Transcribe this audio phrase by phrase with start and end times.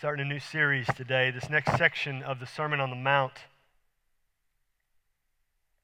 [0.00, 1.30] starting a new series today.
[1.30, 3.34] This next section of the Sermon on the Mount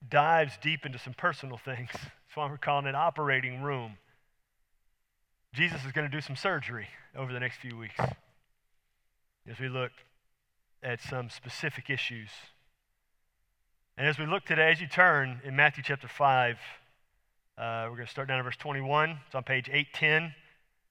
[0.08, 1.90] dives deep into some personal things.
[1.92, 3.98] That's why we're calling it operating room.
[5.52, 8.00] Jesus is going to do some surgery over the next few weeks
[9.46, 9.92] as we look
[10.83, 12.30] at some specific issues.
[13.98, 16.57] And as we look today, as you turn in Matthew chapter 5,
[17.59, 19.21] uh, we're going to start down at verse 21.
[19.27, 20.35] It's on page 810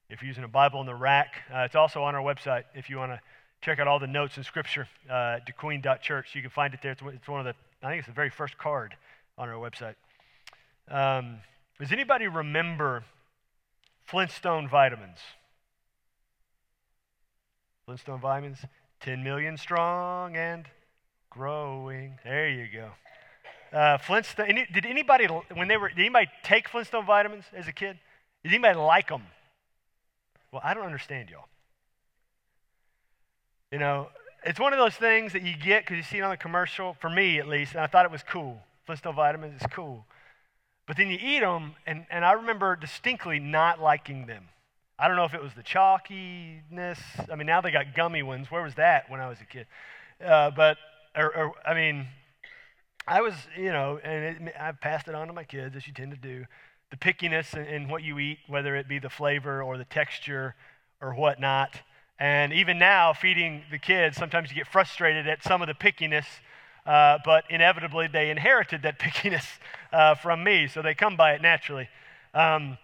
[0.09, 1.41] if you're using a Bible in the rack.
[1.53, 3.19] Uh, it's also on our website if you want to
[3.61, 6.36] check out all the notes in scripture, uh, dequeen.church.
[6.36, 6.91] You can find it there.
[6.91, 7.55] It's, one of the,
[7.86, 8.96] I think it's the very first card
[9.37, 9.96] on our website.
[10.89, 11.39] Um,
[11.79, 13.04] does anybody remember
[14.04, 15.18] Flintstone vitamins?
[17.85, 18.60] Flintstone vitamins,
[19.01, 20.65] 10 million strong and
[21.29, 22.18] growing.
[22.24, 22.91] There you go.
[23.75, 24.55] Uh, Flintstone.
[24.74, 25.89] Did anybody when they were?
[25.89, 27.99] Did anybody take Flintstone vitamins as a kid?
[28.43, 29.24] Did anybody like them?
[30.55, 31.50] Well, I don't understand y'all.
[33.73, 34.08] You know,
[34.45, 36.95] it's one of those things that you get because you see it on the commercial,
[37.02, 38.61] for me at least, and I thought it was cool.
[38.85, 40.05] Flintstone vitamins is cool.
[40.88, 44.45] But then you eat them, and, and I remember distinctly not liking them.
[44.97, 46.99] I don't know if it was the chalkiness.
[47.30, 48.49] I mean, now they got gummy ones.
[48.49, 49.67] Where was that when I was a kid?
[50.25, 50.77] Uh, but,
[51.17, 52.08] or, or, I mean,
[53.05, 55.91] I was, you know, and it, I've passed it on to my kids, as you
[55.91, 56.45] tend to do
[56.91, 60.55] the pickiness in, in what you eat, whether it be the flavor or the texture
[61.02, 61.81] or whatnot.
[62.19, 66.25] And even now, feeding the kids, sometimes you get frustrated at some of the pickiness,
[66.86, 69.45] uh, but inevitably they inherited that pickiness
[69.92, 71.89] uh, from me, so they come by it naturally.
[72.33, 72.77] Um,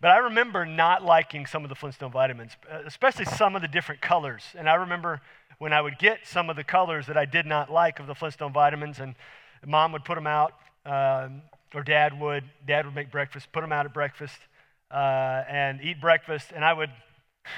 [0.00, 3.68] but I remember not liking some of the Flintstone vitamins, uh, especially some of the
[3.68, 4.44] different colors.
[4.56, 5.20] And I remember
[5.58, 8.14] when I would get some of the colors that I did not like of the
[8.14, 9.14] Flintstone vitamins, and
[9.66, 10.54] mom would put them out.
[10.86, 11.42] Um,
[11.74, 12.44] or dad would.
[12.66, 14.38] Dad would make breakfast, put them out at breakfast,
[14.90, 16.52] uh, and eat breakfast.
[16.54, 16.90] And I would,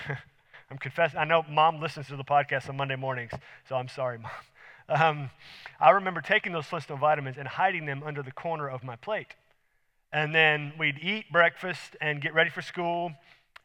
[0.71, 3.33] I'm confessing, I know mom listens to the podcast on Monday mornings,
[3.69, 4.31] so I'm sorry, mom.
[4.89, 5.31] Um,
[5.81, 9.35] I remember taking those Flintstone vitamins and hiding them under the corner of my plate.
[10.13, 13.12] And then we'd eat breakfast and get ready for school.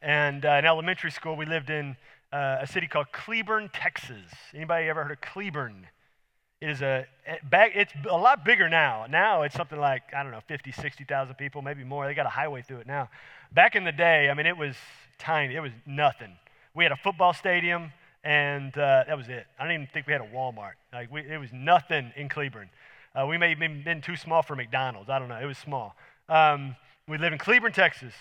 [0.00, 1.96] And uh, in elementary school, we lived in
[2.32, 4.30] uh, a city called Cleburne, Texas.
[4.54, 5.88] Anybody ever heard of Cleburne?
[6.60, 7.06] Is a
[7.48, 7.72] back.
[7.76, 9.06] It's a lot bigger now.
[9.08, 12.04] Now it's something like I don't know, 50, 60,000 people, maybe more.
[12.04, 13.08] They got a highway through it now.
[13.52, 14.74] Back in the day, I mean, it was
[15.20, 15.54] tiny.
[15.54, 16.36] It was nothing.
[16.74, 17.92] We had a football stadium,
[18.24, 19.46] and uh, that was it.
[19.56, 20.72] I don't even think we had a Walmart.
[20.92, 22.70] Like we, it was nothing in Cleburne.
[23.14, 25.08] Uh, we may have been, been, too small for McDonald's.
[25.08, 25.38] I don't know.
[25.38, 25.94] It was small.
[26.28, 26.74] Um,
[27.06, 28.14] we live in Cleburne, Texas,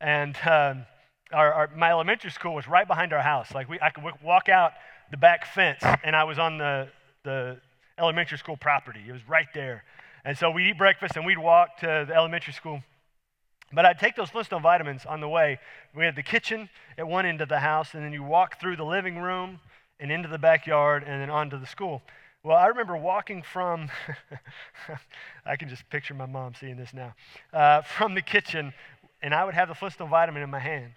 [0.00, 0.86] and um,
[1.32, 3.52] our, our, my elementary school was right behind our house.
[3.52, 4.74] Like we, I could walk out
[5.10, 6.88] the back fence, and I was on the
[7.24, 7.60] the
[8.00, 9.00] elementary school property.
[9.06, 9.84] It was right there.
[10.24, 12.82] And so we'd eat breakfast and we'd walk to the elementary school.
[13.72, 15.60] But I'd take those Flintstone vitamins on the way.
[15.94, 16.68] We had the kitchen
[16.98, 19.60] at one end of the house, and then you walk through the living room
[20.00, 22.02] and into the backyard and then onto the school.
[22.42, 23.90] Well, I remember walking from,
[25.46, 27.14] I can just picture my mom seeing this now,
[27.52, 28.72] uh, from the kitchen,
[29.22, 30.94] and I would have the Flintstone vitamin in my hand.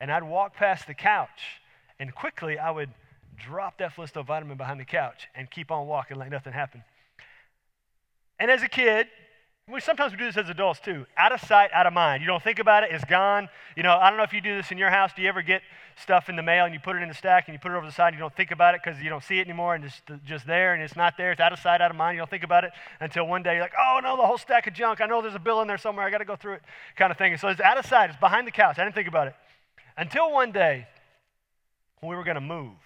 [0.00, 1.60] And I'd walk past the couch,
[1.98, 2.90] and quickly I would
[3.36, 6.82] drop that Flintstone vitamin behind the couch and keep on walking like nothing happened.
[8.38, 9.06] And as a kid,
[9.68, 11.06] we sometimes we do this as adults too.
[11.16, 12.22] Out of sight, out of mind.
[12.22, 13.48] You don't think about it, it's gone.
[13.76, 15.10] You know, I don't know if you do this in your house.
[15.16, 15.62] Do you ever get
[15.96, 17.74] stuff in the mail and you put it in the stack and you put it
[17.74, 19.74] over the side and you don't think about it because you don't see it anymore
[19.74, 21.32] and it's just there and it's not there.
[21.32, 22.14] It's out of sight, out of mind.
[22.14, 22.70] You don't think about it
[23.00, 25.00] until one day you're like, oh no, the whole stack of junk.
[25.00, 26.06] I know there's a bill in there somewhere.
[26.06, 26.62] I got to go through it,
[26.94, 27.32] kind of thing.
[27.32, 28.10] And so it's out of sight.
[28.10, 28.78] It's behind the couch.
[28.78, 29.34] I didn't think about it
[29.96, 30.86] until one day
[32.00, 32.76] when we were going to move.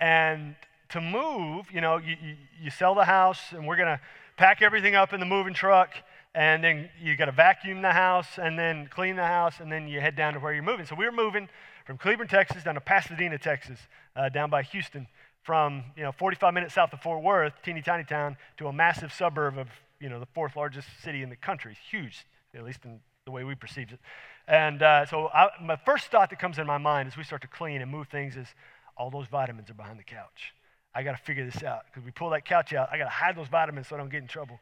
[0.00, 0.54] And
[0.90, 4.00] to move, you know, you, you, you sell the house and we're going to
[4.36, 5.94] pack everything up in the moving truck
[6.36, 9.88] and then you got to vacuum the house and then clean the house and then
[9.88, 10.84] you head down to where you're moving.
[10.84, 11.48] So we were moving
[11.86, 13.78] from Cleburne, Texas down to Pasadena, Texas,
[14.14, 15.06] uh, down by Houston,
[15.42, 19.12] from you know 45 minutes south of Fort Worth, teeny tiny town, to a massive
[19.12, 19.68] suburb of
[19.98, 21.72] you know the fourth largest city in the country.
[21.72, 24.00] It's huge, at least in the way we perceive it.
[24.46, 27.42] And uh, so I, my first thought that comes in my mind as we start
[27.42, 28.48] to clean and move things is
[28.96, 30.54] all those vitamins are behind the couch.
[30.94, 32.88] I got to figure this out because we pull that couch out.
[32.90, 34.58] I got to hide those vitamins so I don't get in trouble.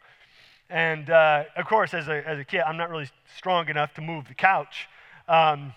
[0.69, 4.01] And uh, of course, as a, as a kid, I'm not really strong enough to
[4.01, 4.89] move the couch.
[5.29, 5.73] Um,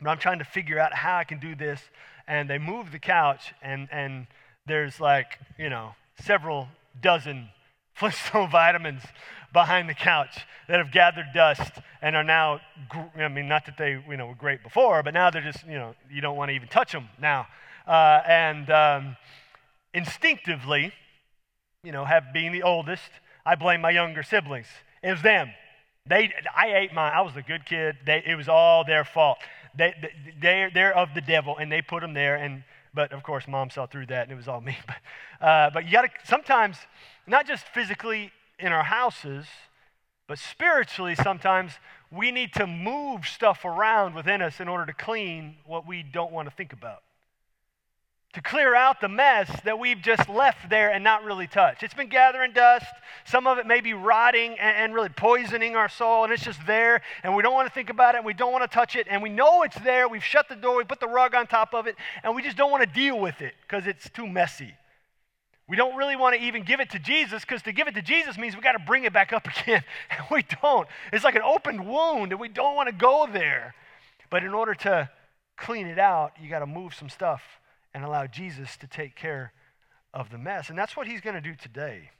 [0.00, 1.80] but I'm trying to figure out how I can do this.
[2.28, 4.26] And they move the couch, and, and
[4.66, 6.68] there's like, you know, several
[7.00, 7.48] dozen
[7.96, 9.02] Flintstone vitamins
[9.52, 11.72] behind the couch that have gathered dust
[12.02, 12.60] and are now,
[13.16, 15.78] I mean, not that they, you know, were great before, but now they're just, you
[15.78, 17.46] know, you don't want to even touch them now.
[17.86, 19.16] Uh, and um,
[19.94, 20.92] instinctively,
[21.82, 23.10] you know, have being the oldest,
[23.44, 24.66] I blame my younger siblings.
[25.02, 25.50] It was them.
[26.06, 27.12] They, I ate mine.
[27.14, 27.96] I was a good kid.
[28.04, 29.38] They, it was all their fault.
[29.76, 29.94] They,
[30.40, 32.36] they, they're, of the devil, and they put them there.
[32.36, 32.64] And
[32.94, 34.76] But of course, mom saw through that and it was all me.
[34.86, 36.76] But, uh, but you got to sometimes,
[37.26, 39.46] not just physically in our houses,
[40.26, 41.72] but spiritually, sometimes
[42.10, 46.32] we need to move stuff around within us in order to clean what we don't
[46.32, 47.02] want to think about
[48.36, 51.82] to clear out the mess that we've just left there and not really touched.
[51.82, 52.84] It's been gathering dust.
[53.24, 57.00] Some of it may be rotting and, really poisoning our soul, and it's just there,
[57.22, 59.06] and we don't want to think about it, and we don't want to touch it,
[59.08, 60.06] and we know it's there.
[60.06, 62.58] We've shut the door, we put the rug on top of it, and we just
[62.58, 64.74] don't want to deal with it because it's too messy.
[65.68, 68.02] We don't really want to even give it to Jesus because to give it to
[68.02, 70.86] Jesus means we got to bring it back up again, and we don't.
[71.12, 73.74] It's like an open wound, and we don't want to go there.
[74.30, 75.10] But in order to
[75.56, 77.42] clean it out, you got to move some stuff
[77.94, 79.52] and allow Jesus to take care
[80.12, 80.68] of the mess.
[80.68, 82.10] And that's what he's going to do today.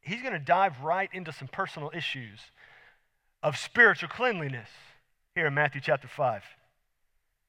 [0.00, 2.40] He's going to dive right into some personal issues
[3.42, 4.68] of spiritual cleanliness
[5.34, 6.42] here in Matthew chapter 5.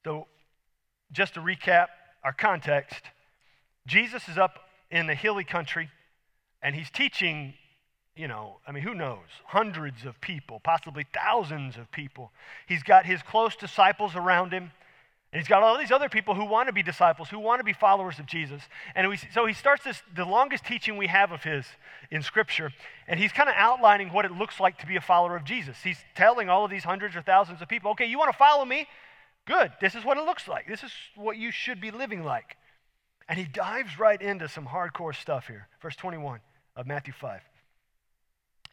[0.04, 0.26] So,
[1.12, 1.86] just to recap
[2.22, 3.02] our context,
[3.90, 5.90] Jesus is up in the hilly country
[6.62, 7.54] and he's teaching,
[8.14, 12.30] you know, I mean, who knows, hundreds of people, possibly thousands of people.
[12.68, 14.70] He's got his close disciples around him.
[15.32, 17.64] And he's got all these other people who want to be disciples, who want to
[17.64, 18.62] be followers of Jesus.
[18.94, 21.66] And we, so he starts this, the longest teaching we have of his
[22.12, 22.72] in Scripture.
[23.08, 25.76] And he's kind of outlining what it looks like to be a follower of Jesus.
[25.82, 28.64] He's telling all of these hundreds or thousands of people, okay, you want to follow
[28.64, 28.86] me?
[29.46, 29.72] Good.
[29.80, 30.68] This is what it looks like.
[30.68, 32.56] This is what you should be living like.
[33.30, 35.68] And he dives right into some hardcore stuff here.
[35.80, 36.40] Verse 21
[36.74, 37.40] of Matthew 5.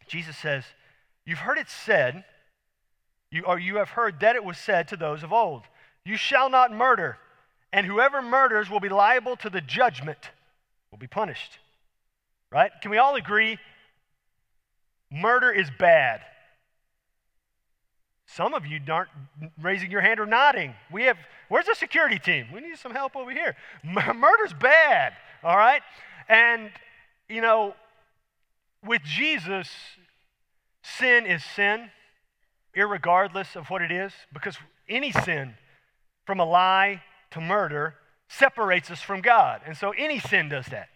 [0.08, 0.64] Jesus says,
[1.28, 2.26] You've heard it said,
[3.30, 5.62] you, or you have heard that it was said to those of old.
[6.06, 7.20] You shall not murder,
[7.72, 10.32] and whoever murders will be liable to the judgment,
[10.90, 11.60] will be punished.
[12.52, 12.72] Right?
[12.82, 13.60] Can we all agree?
[15.12, 16.22] Murder is bad.
[18.28, 19.10] Some of you aren't
[19.62, 20.76] raising your hand or nodding.
[20.92, 22.48] We have, where's the security team?
[22.54, 23.56] We need some help over here.
[23.84, 25.14] Murder's bad,
[25.44, 25.82] all right?
[26.28, 26.70] And,
[27.30, 27.74] you know,
[28.86, 29.70] with Jesus,
[30.84, 31.90] sin is sin,
[32.76, 34.58] regardless of what it is, because
[34.90, 35.56] any sin
[36.26, 37.02] from a lie
[37.32, 37.96] to murder
[38.28, 39.62] separates us from God.
[39.66, 40.90] And so any sin does that.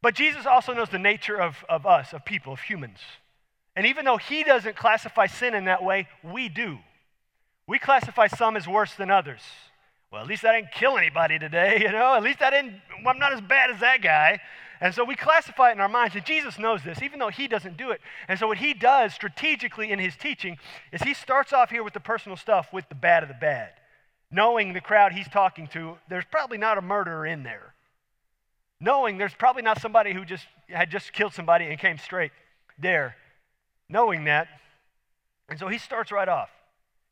[0.00, 3.00] But Jesus also knows the nature of, of us, of people, of humans.
[3.76, 6.78] And even though he doesn't classify sin in that way, we do.
[7.66, 9.40] We classify some as worse than others.
[10.12, 12.14] Well, at least I didn't kill anybody today, you know?
[12.14, 14.40] At least I didn't, I'm not as bad as that guy.
[14.80, 17.48] And so we classify it in our minds, and Jesus knows this, even though he
[17.48, 18.00] doesn't do it.
[18.28, 20.58] And so what he does strategically in his teaching
[20.92, 23.70] is he starts off here with the personal stuff with the bad of the bad.
[24.30, 27.74] Knowing the crowd he's talking to, there's probably not a murderer in there.
[28.80, 32.32] Knowing there's probably not somebody who just had just killed somebody and came straight
[32.78, 33.16] there.
[33.88, 34.48] Knowing that.
[35.48, 36.50] And so he starts right off.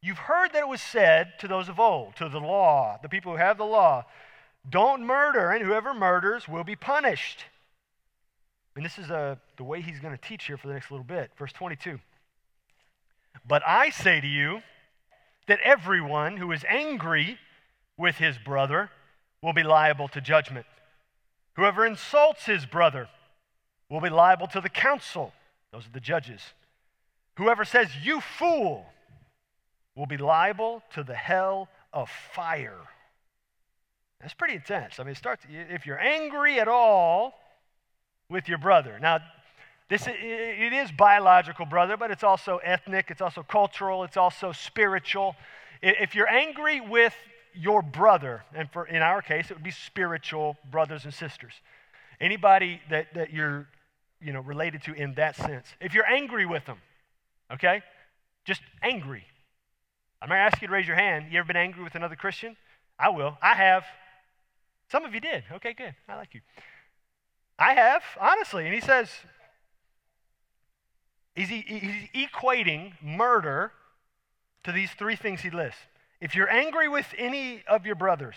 [0.03, 3.33] You've heard that it was said to those of old, to the law, the people
[3.33, 4.05] who have the law,
[4.69, 7.45] don't murder, and whoever murders will be punished.
[8.75, 11.05] And this is uh, the way he's going to teach here for the next little
[11.05, 11.31] bit.
[11.39, 12.01] Verse 22.
[13.47, 14.63] But I say to you
[15.47, 17.39] that everyone who is angry
[17.97, 18.91] with his brother
[19.43, 20.67] will be liable to judgment.
[21.55, 23.09] Whoever insults his brother
[23.91, 25.33] will be liable to the council.
[25.73, 26.41] Those are the judges.
[27.37, 28.87] Whoever says, You fool,
[29.95, 32.81] will be liable to the hell of fire.
[34.21, 34.99] That's pretty intense.
[34.99, 37.35] I mean, it starts, if you're angry at all
[38.31, 38.99] with your brother.
[39.01, 39.19] Now,
[39.89, 45.35] this, it is biological, brother, but it's also ethnic, it's also cultural, it's also spiritual.
[45.83, 47.15] If you're angry with
[47.53, 51.53] your brother, and for, in our case, it would be spiritual brothers and sisters,
[52.21, 53.67] anybody that, that you're
[54.21, 56.79] you know, related to in that sense, if you're angry with them,
[57.55, 57.83] okay,
[58.45, 59.25] just angry.
[60.21, 61.27] I'm going to ask you to raise your hand.
[61.31, 62.57] You ever been angry with another Christian?
[62.99, 63.37] I will.
[63.43, 63.85] I have.
[64.91, 65.45] Some of you did.
[65.53, 65.95] Okay, good.
[66.09, 66.41] I like you.
[67.59, 68.65] I have, honestly.
[68.65, 69.09] And he says,
[71.35, 73.73] he's, he's equating murder
[74.65, 75.81] to these three things he lists.
[76.21, 78.37] If you're angry with any of your brothers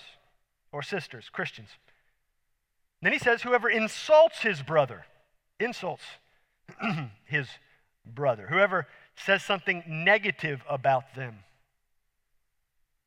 [0.72, 1.70] or sisters, Christians,
[3.02, 5.06] then he says, whoever insults his brother,
[5.60, 6.04] insults
[7.26, 7.48] his
[8.06, 11.40] brother, whoever says something negative about them,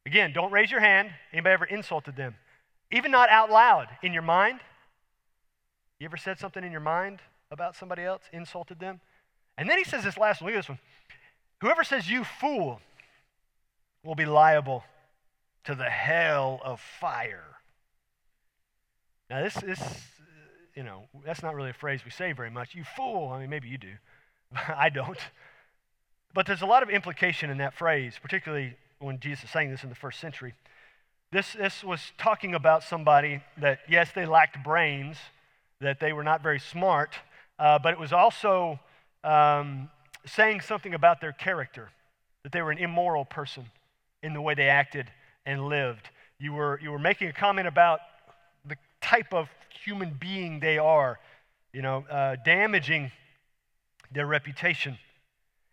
[0.08, 1.10] Again, don't raise your hand.
[1.34, 2.34] Anybody ever insulted them?
[2.90, 4.60] Even not out loud, in your mind.
[6.00, 7.18] You ever said something in your mind
[7.50, 9.02] about somebody else, insulted them?
[9.58, 10.50] And then he says this last one.
[10.50, 10.78] Look at this one.
[11.60, 12.80] Whoever says you fool
[14.02, 14.82] will be liable
[15.64, 17.58] to the hell of fire.
[19.28, 19.82] Now, this, this,
[20.74, 22.74] you know, that's not really a phrase we say very much.
[22.74, 23.28] You fool.
[23.28, 23.92] I mean, maybe you do.
[24.74, 25.18] I don't.
[26.34, 29.82] But there's a lot of implication in that phrase, particularly when Jesus is saying this
[29.82, 30.54] in the first century.
[31.30, 35.16] This, this was talking about somebody that, yes, they lacked brains,
[35.80, 37.14] that they were not very smart,
[37.58, 38.78] uh, but it was also
[39.24, 39.90] um,
[40.26, 41.90] saying something about their character,
[42.42, 43.64] that they were an immoral person
[44.22, 45.10] in the way they acted
[45.46, 46.08] and lived.
[46.38, 48.00] You were, you were making a comment about
[48.66, 49.48] the type of
[49.84, 51.18] human being they are,
[51.72, 53.12] you know, uh, damaging
[54.12, 54.98] their reputation.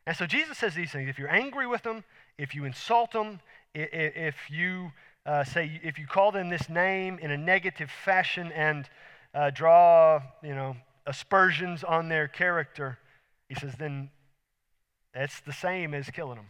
[0.07, 2.03] And so Jesus says these things if you're angry with them,
[2.37, 3.39] if you insult them,
[3.73, 4.91] if you
[5.25, 8.87] uh, say, if you call them this name in a negative fashion and
[9.33, 10.75] uh, draw, you know,
[11.07, 12.99] aspersions on their character,
[13.49, 14.09] he says, then
[15.13, 16.49] that's the same as killing them.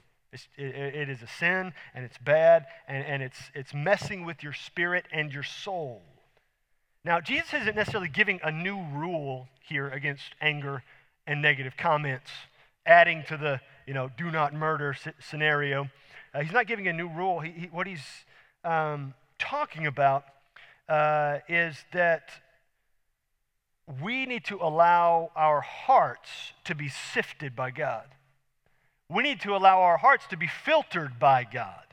[0.57, 4.51] It, it is a sin and it's bad and, and it's, it's messing with your
[4.51, 6.01] spirit and your soul.
[7.05, 10.83] Now, Jesus isn't necessarily giving a new rule here against anger
[11.25, 12.31] and negative comments,
[12.85, 15.89] adding to the, you know, do not murder scenario.
[16.33, 17.39] Uh, he's not giving a new rule.
[17.39, 18.05] He, he, what he's
[18.63, 20.25] um, talking about
[20.89, 22.29] uh, is that
[24.01, 28.05] we need to allow our hearts to be sifted by God.
[29.09, 31.84] We need to allow our hearts to be filtered by God.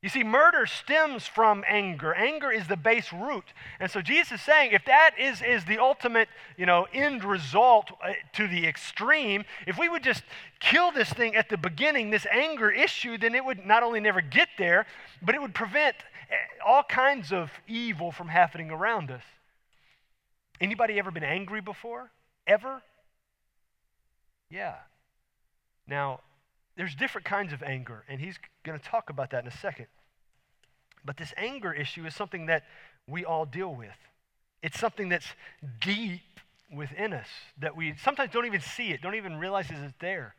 [0.00, 2.14] You see, murder stems from anger.
[2.14, 3.52] Anger is the base root.
[3.80, 7.90] And so Jesus is saying if that is, is the ultimate you know, end result
[8.02, 10.22] uh, to the extreme, if we would just
[10.60, 14.20] kill this thing at the beginning, this anger issue, then it would not only never
[14.20, 14.86] get there,
[15.20, 15.96] but it would prevent
[16.30, 19.24] uh, all kinds of evil from happening around us.
[20.60, 22.12] Anybody ever been angry before?
[22.46, 22.82] Ever?
[24.48, 24.76] Yeah.
[25.88, 26.20] Now,
[26.78, 29.88] there's different kinds of anger, and he's going to talk about that in a second.
[31.04, 32.62] But this anger issue is something that
[33.08, 33.96] we all deal with.
[34.62, 35.26] It's something that's
[35.80, 36.20] deep
[36.72, 37.26] within us
[37.60, 40.36] that we sometimes don't even see it, don't even realize it's there.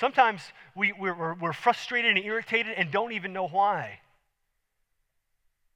[0.00, 0.40] Sometimes
[0.74, 4.00] we, we're, we're frustrated and irritated and don't even know why.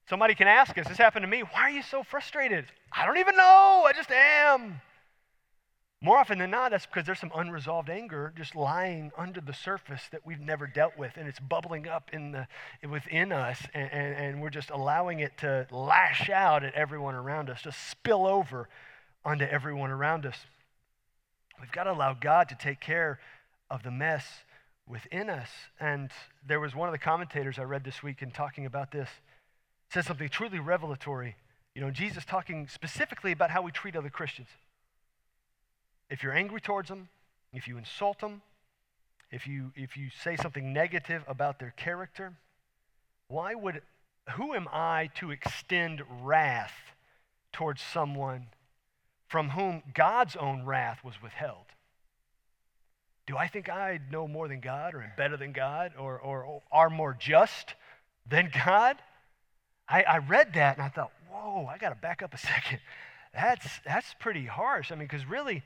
[0.08, 2.64] Somebody can ask us, this happened to me, why are you so frustrated?
[2.90, 4.80] I don't even know, I just am.
[6.04, 10.02] More often than not, that's because there's some unresolved anger just lying under the surface
[10.10, 12.48] that we've never dealt with, and it's bubbling up in the,
[12.88, 17.48] within us, and, and, and we're just allowing it to lash out at everyone around
[17.48, 18.68] us, just spill over
[19.24, 20.38] onto everyone around us.
[21.60, 23.20] We've got to allow God to take care
[23.70, 24.26] of the mess
[24.88, 25.50] within us.
[25.78, 26.10] And
[26.44, 29.08] there was one of the commentators I read this week in talking about this,
[29.92, 31.36] said something truly revelatory.
[31.76, 34.48] You know, Jesus talking specifically about how we treat other Christians
[36.12, 37.08] if you're angry towards them,
[37.54, 38.42] if you insult them,
[39.30, 42.34] if you, if you say something negative about their character,
[43.28, 43.80] why would,
[44.32, 46.74] who am I to extend wrath
[47.50, 48.48] towards someone
[49.26, 51.64] from whom God's own wrath was withheld?
[53.26, 56.44] Do I think I know more than God or am better than God or, or,
[56.44, 57.74] or are more just
[58.28, 58.98] than God?
[59.88, 62.80] I, I read that and I thought, whoa, I got to back up a second.
[63.32, 64.92] That's, that's pretty harsh.
[64.92, 65.62] I mean, because really,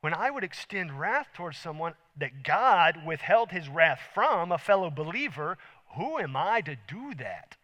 [0.00, 4.90] when I would extend wrath towards someone that God withheld his wrath from, a fellow
[4.90, 5.58] believer,
[5.96, 7.56] who am I to do that?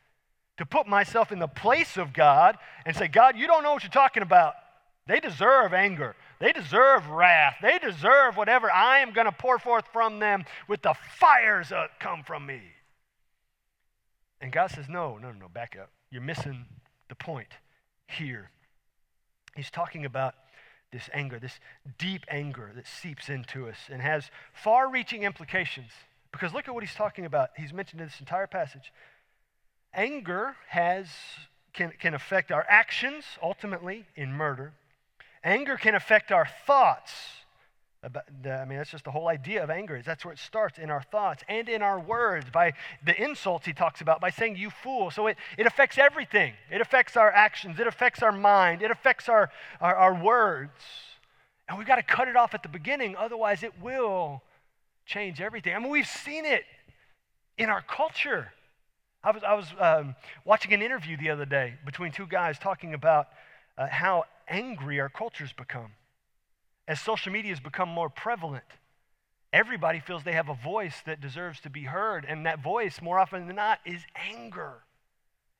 [0.58, 3.82] To put myself in the place of God and say, God, you don't know what
[3.82, 4.54] you're talking about.
[5.06, 6.16] They deserve anger.
[6.40, 7.56] They deserve wrath.
[7.62, 12.00] They deserve whatever I am going to pour forth from them with the fires that
[12.00, 12.60] come from me.
[14.40, 15.90] And God says, No, no, no, back up.
[16.10, 16.66] You're missing
[17.08, 17.48] the point
[18.06, 18.50] here.
[19.54, 20.34] He's talking about
[20.92, 21.58] this anger, this
[21.98, 25.90] deep anger that seeps into us and has far reaching implications.
[26.32, 27.50] Because look at what he's talking about.
[27.56, 28.92] He's mentioned in this entire passage.
[29.94, 31.08] Anger has,
[31.72, 34.72] can, can affect our actions, ultimately, in murder.
[35.42, 37.12] Anger can affect our thoughts
[38.06, 39.96] I mean, that's just the whole idea of anger.
[39.96, 43.66] Is that's where it starts in our thoughts and in our words by the insults
[43.66, 45.10] he talks about by saying you fool.
[45.10, 46.54] So it, it affects everything.
[46.70, 47.80] It affects our actions.
[47.80, 48.82] It affects our mind.
[48.82, 50.70] It affects our, our, our words.
[51.68, 54.42] And we've got to cut it off at the beginning, otherwise it will
[55.04, 55.74] change everything.
[55.74, 56.62] I mean, we've seen it
[57.58, 58.52] in our culture.
[59.24, 62.94] I was, I was um, watching an interview the other day between two guys talking
[62.94, 63.26] about
[63.76, 65.90] uh, how angry our culture's become
[66.88, 68.64] as social media has become more prevalent,
[69.52, 72.24] everybody feels they have a voice that deserves to be heard.
[72.28, 74.82] And that voice, more often than not, is anger.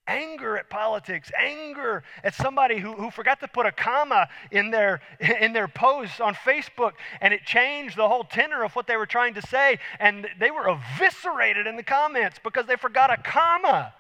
[0.09, 5.01] Anger at politics, anger at somebody who, who forgot to put a comma in their,
[5.41, 9.07] in their post on Facebook, and it changed the whole tenor of what they were
[9.07, 9.81] trying to say.
[9.99, 13.93] And they were eviscerated in the comments because they forgot a comma.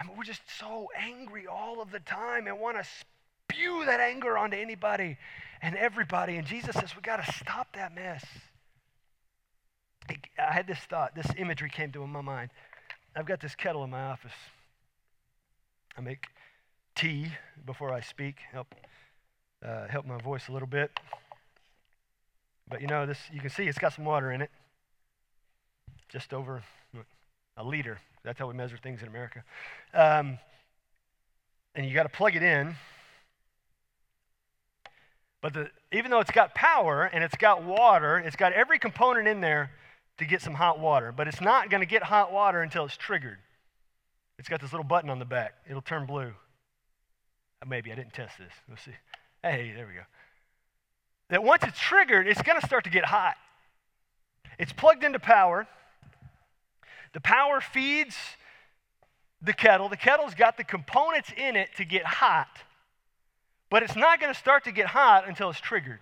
[0.00, 2.88] I mean, we're just so angry all of the time and want to
[3.52, 5.18] spew that anger onto anybody
[5.62, 6.36] and everybody.
[6.36, 8.24] And Jesus says, we got to stop that mess.
[10.10, 12.50] I had this thought, this imagery came to my mind.
[13.14, 14.32] I've got this kettle in my office.
[15.96, 16.26] I make
[16.96, 17.28] tea
[17.64, 18.74] before I speak, help
[19.64, 20.90] uh, help my voice a little bit.
[22.68, 24.50] But you know, this you can see it's got some water in it,
[26.08, 26.62] just over
[27.56, 27.98] a liter.
[28.24, 29.44] That's how we measure things in America.
[29.94, 30.38] Um,
[31.74, 32.74] and you got to plug it in.
[35.42, 39.28] But the, even though it's got power and it's got water, it's got every component
[39.28, 39.72] in there
[40.18, 41.12] to get some hot water.
[41.12, 43.38] But it's not going to get hot water until it's triggered.
[44.38, 45.54] It's got this little button on the back.
[45.68, 46.32] It'll turn blue.
[47.60, 48.52] Uh, maybe I didn't test this.
[48.68, 48.92] Let's see.
[49.42, 50.02] Hey, there we go.
[51.28, 53.34] That once it's triggered, it's going to start to get hot.
[54.58, 55.66] It's plugged into power.
[57.14, 58.16] The power feeds
[59.40, 59.88] the kettle.
[59.88, 62.48] The kettle's got the components in it to get hot,
[63.72, 65.98] but it's not going to start to get hot until it's triggered.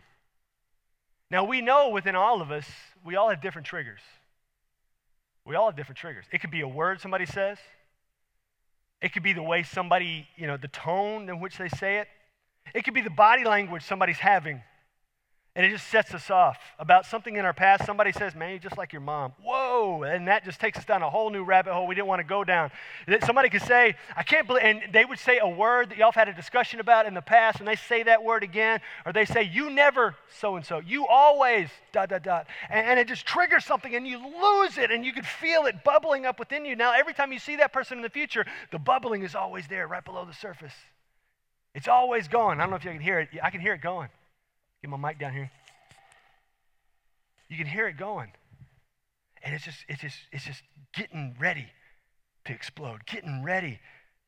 [1.30, 2.66] Now, we know within all of us,
[3.04, 4.00] we all have different triggers.
[5.46, 6.24] We all have different triggers.
[6.32, 7.58] It could be a word somebody says,
[9.00, 12.08] it could be the way somebody, you know, the tone in which they say it,
[12.74, 14.62] it could be the body language somebody's having.
[15.56, 17.84] And it just sets us off about something in our past.
[17.84, 19.32] Somebody says, Man, you're just like your mom.
[19.42, 20.04] Whoa.
[20.04, 22.24] And that just takes us down a whole new rabbit hole we didn't want to
[22.24, 22.70] go down.
[23.26, 26.14] Somebody could say, I can't believe, and they would say a word that y'all have
[26.14, 29.24] had a discussion about in the past, and they say that word again, or they
[29.24, 30.78] say, You never so and so.
[30.78, 32.46] You always, dot, dot, dot.
[32.68, 35.82] And, and it just triggers something, and you lose it, and you can feel it
[35.82, 36.76] bubbling up within you.
[36.76, 39.88] Now, every time you see that person in the future, the bubbling is always there,
[39.88, 40.74] right below the surface.
[41.74, 42.60] It's always going.
[42.60, 43.30] I don't know if you can hear it.
[43.42, 44.10] I can hear it going.
[44.82, 45.50] Get my mic down here.
[47.48, 48.32] You can hear it going.
[49.42, 50.62] And it's just, it's just, it's just
[50.94, 51.66] getting ready
[52.44, 53.80] to explode, getting ready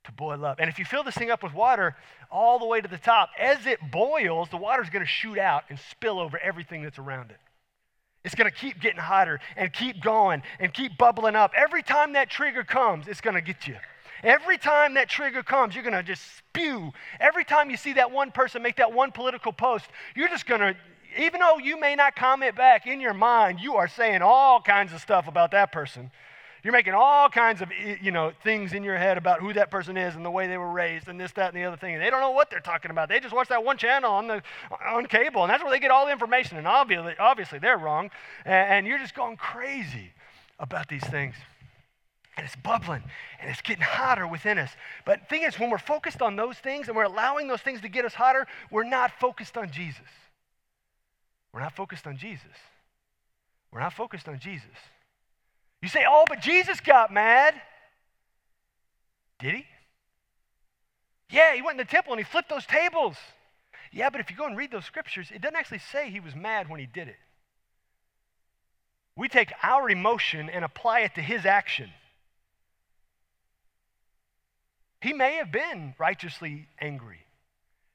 [0.05, 0.59] to boil up.
[0.59, 1.97] And if you fill this thing up with water
[2.31, 5.65] all the way to the top, as it boils, the water's going to shoot out
[5.69, 7.39] and spill over everything that's around it.
[8.25, 11.53] It's going to keep getting hotter and keep going and keep bubbling up.
[11.57, 13.77] Every time that trigger comes, it's going to get you.
[14.23, 16.93] Every time that trigger comes, you're going to just spew.
[17.19, 20.61] Every time you see that one person make that one political post, you're just going
[20.61, 20.77] to,
[21.19, 24.93] even though you may not comment back in your mind, you are saying all kinds
[24.93, 26.11] of stuff about that person.
[26.63, 29.97] You're making all kinds of you know things in your head about who that person
[29.97, 31.95] is and the way they were raised and this, that, and the other thing.
[31.95, 33.09] And they don't know what they're talking about.
[33.09, 34.45] They just watch that one channel on the
[34.87, 36.59] on cable, and that's where they get all the information.
[36.59, 38.13] And obviously, obviously they're wrong,
[38.45, 40.13] and, and you're just going crazy
[40.61, 41.35] about these things
[42.37, 43.03] and it's bubbling
[43.41, 44.71] and it's getting hotter within us.
[45.05, 47.81] But the thing is, when we're focused on those things and we're allowing those things
[47.83, 50.01] to get us hotter, we're not focused on Jesus.
[51.53, 52.47] We're not focused on Jesus.
[53.71, 54.69] We're not focused on Jesus.
[55.83, 57.55] You say, oh, but Jesus got mad.
[59.39, 59.67] Did he?
[61.31, 63.17] Yeah, he went in the temple and he flipped those tables.
[63.91, 66.35] Yeah, but if you go and read those scriptures, it doesn't actually say he was
[66.35, 67.17] mad when he did it.
[69.17, 71.91] We take our emotion and apply it to his action.
[75.03, 77.27] He may have been righteously angry,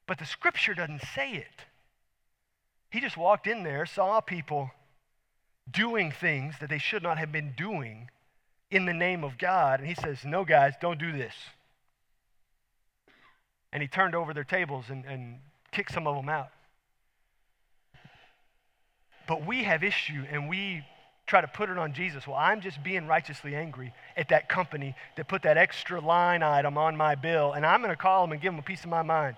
[0.08, 1.66] but the scripture doesn't say it.
[2.90, 4.72] He just walked in there, saw people
[5.72, 8.10] doing things that they should not have been doing
[8.70, 11.34] in the name of God, and he says, No, guys, don't do this.
[13.72, 15.40] And he turned over their tables and, and
[15.72, 16.50] kicked some of them out.
[19.30, 20.84] But we have issue and we
[21.28, 22.26] try to put it on Jesus.
[22.26, 26.78] Well, I'm just being righteously angry at that company that put that extra line item
[26.78, 28.90] on my bill, and I'm going to call them and give them a piece of
[28.90, 29.36] my mind.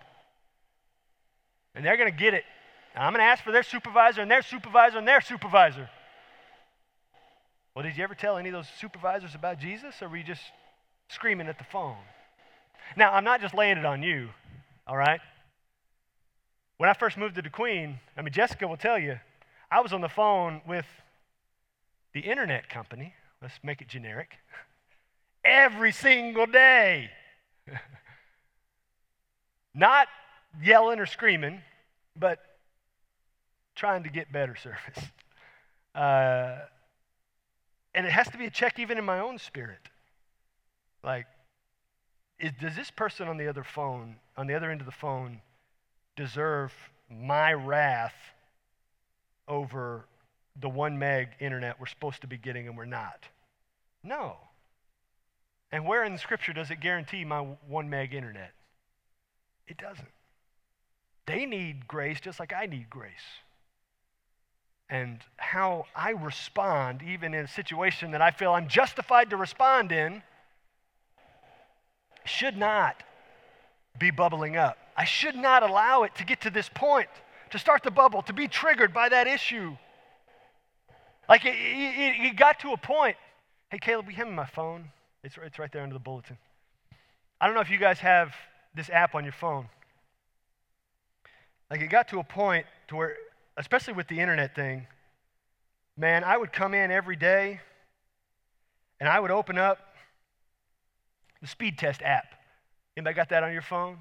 [1.76, 2.44] And they're going to get it.
[2.96, 5.90] And I'm going to ask for their supervisor and their supervisor and their supervisor.
[7.76, 10.42] Well, did you ever tell any of those supervisors about Jesus, or were you just
[11.10, 11.98] screaming at the phone?
[12.96, 14.30] Now, I'm not just laying it on you,
[14.88, 15.22] all right?
[16.78, 19.20] When I first moved to De Queen, I mean, Jessica will tell you,
[19.72, 20.86] I was on the phone with
[22.14, 24.38] the internet company, let's make it generic,
[25.46, 27.10] every single day.
[29.74, 30.08] Not
[30.62, 31.62] yelling or screaming,
[32.16, 32.40] but
[33.76, 35.06] trying to get better service.
[35.96, 36.60] Uh,
[37.96, 39.90] and it has to be a check even in my own spirit.
[41.04, 41.26] Like,
[42.40, 45.42] is, does this person on the other phone, on the other end of the phone,
[46.16, 46.72] deserve
[47.10, 48.14] my wrath
[49.48, 50.06] over
[50.62, 53.26] the one meg internet we're supposed to be getting and we're not.
[54.04, 54.38] No.
[55.72, 58.52] And where in the scripture does it guarantee my one meg internet?
[59.68, 60.08] It doesn't.
[61.28, 63.12] They need grace just like I need grace.
[64.90, 69.92] And how I respond, even in a situation that I feel I'm justified to respond
[69.92, 70.24] in,
[72.26, 73.04] should not
[74.00, 74.78] be bubbling up.
[74.98, 77.10] I should not allow it to get to this point,
[77.52, 79.78] to start the bubble, to be triggered by that issue.
[81.30, 83.16] Like it, it, it got to a point.
[83.70, 84.90] Hey, Caleb, we have my phone.
[85.24, 86.38] It's, it's right there under the bulletin.
[87.40, 88.34] I don't know if you guys have
[88.76, 89.70] this app on your phone.
[91.70, 93.16] Like it got to a point to where,
[93.58, 94.88] especially with the internet thing,
[95.96, 97.60] man, I would come in every day
[99.00, 99.78] and I would open up
[101.42, 102.26] the speed test app.
[102.98, 104.00] Anybody got that on your phone?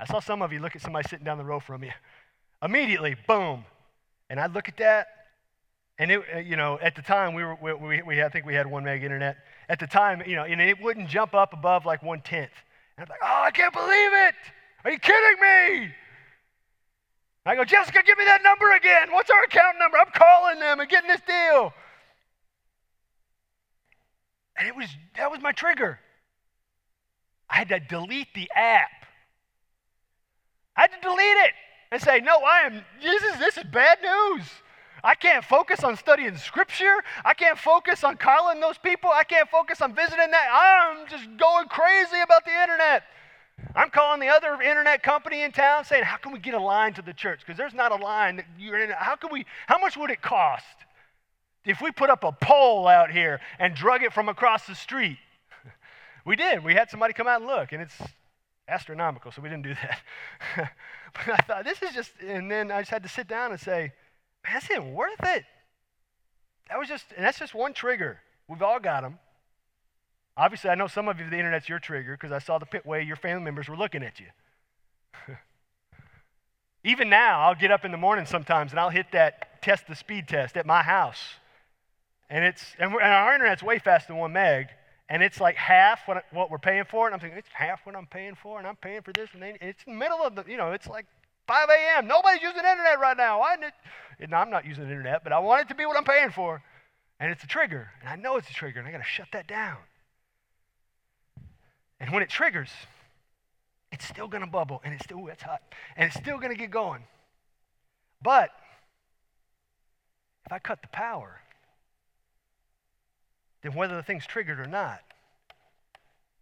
[0.00, 1.92] I saw some of you look at somebody sitting down the row from you.
[2.62, 3.64] Immediately, boom.
[4.28, 5.06] And I'd look at that,
[5.98, 8.46] and it, uh, you know, at the time we were, we, we, we I think
[8.46, 9.38] we had one meg internet.
[9.68, 12.50] At the time, you know, and it wouldn't jump up above like one tenth.
[12.96, 14.34] And I'm like, oh, I can't believe it.
[14.84, 15.94] Are you kidding me?
[17.44, 19.08] I go, Jessica, give me that number again.
[19.10, 19.96] What's our account number?
[19.98, 21.72] I'm calling them and getting this deal.
[24.56, 25.98] And it was that was my trigger.
[27.48, 28.90] I had to delete the app.
[30.76, 31.52] I had to delete it
[31.90, 34.44] and say, no, I am this is this is bad news.
[35.08, 37.02] I can't focus on studying scripture.
[37.24, 39.08] I can't focus on calling those people.
[39.08, 40.48] I can't focus on visiting that.
[40.52, 43.04] I'm just going crazy about the internet.
[43.74, 46.92] I'm calling the other internet company in town saying, how can we get a line
[46.92, 47.40] to the church?
[47.40, 48.90] Because there's not a line that you're in.
[48.90, 50.66] How can we, how much would it cost
[51.64, 55.16] if we put up a pole out here and drug it from across the street?
[56.26, 56.62] we did.
[56.62, 57.96] We had somebody come out and look, and it's
[58.68, 60.02] astronomical, so we didn't do that.
[61.14, 63.58] but I thought, this is just, and then I just had to sit down and
[63.58, 63.94] say,
[64.54, 65.44] this isn't worth it.
[66.68, 68.20] That was just, and that's just one trigger.
[68.48, 69.18] We've all got them.
[70.36, 72.86] Obviously, I know some of you, the internet's your trigger because I saw the pit
[72.86, 74.26] way your family members were looking at you.
[76.84, 79.96] Even now, I'll get up in the morning sometimes and I'll hit that test the
[79.96, 81.18] speed test at my house.
[82.30, 84.68] And it's and, and our internet's way faster than one meg,
[85.08, 87.06] and it's like half what, what we're paying for.
[87.06, 89.30] And I'm thinking, it's half what I'm paying for, and I'm paying for this.
[89.32, 91.06] And, and it's in the middle of the, you know, it's like
[91.48, 92.06] 5 a.m.
[92.06, 93.42] Nobody's using the internet right now.
[94.20, 96.04] It, no, I'm not using the internet, but I want it to be what I'm
[96.04, 96.62] paying for.
[97.18, 97.90] And it's a trigger.
[98.00, 99.78] And I know it's a trigger, and I got to shut that down.
[101.98, 102.70] And when it triggers,
[103.90, 105.62] it's still going to bubble and it's still, it's hot
[105.96, 107.02] and it's still going to get going.
[108.22, 108.50] But
[110.46, 111.40] if I cut the power,
[113.62, 115.00] then whether the thing's triggered or not,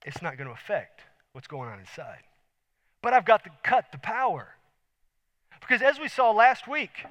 [0.04, 1.00] it's not going to affect
[1.32, 2.22] what's going on inside.
[3.02, 4.55] But I've got to cut the power.
[5.66, 7.05] Because as we saw last week,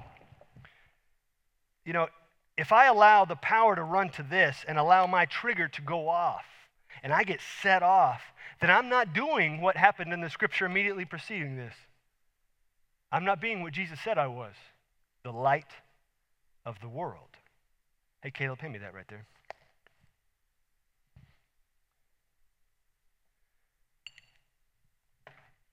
[1.84, 2.08] you know,
[2.56, 6.08] if I allow the power to run to this and allow my trigger to go
[6.08, 6.44] off,
[7.02, 8.22] and I get set off,
[8.60, 11.74] then I'm not doing what happened in the scripture immediately preceding this.
[13.12, 14.54] I'm not being what Jesus said I was
[15.22, 15.70] the light
[16.64, 17.28] of the world.
[18.22, 19.26] Hey, Caleb, pay me that right there.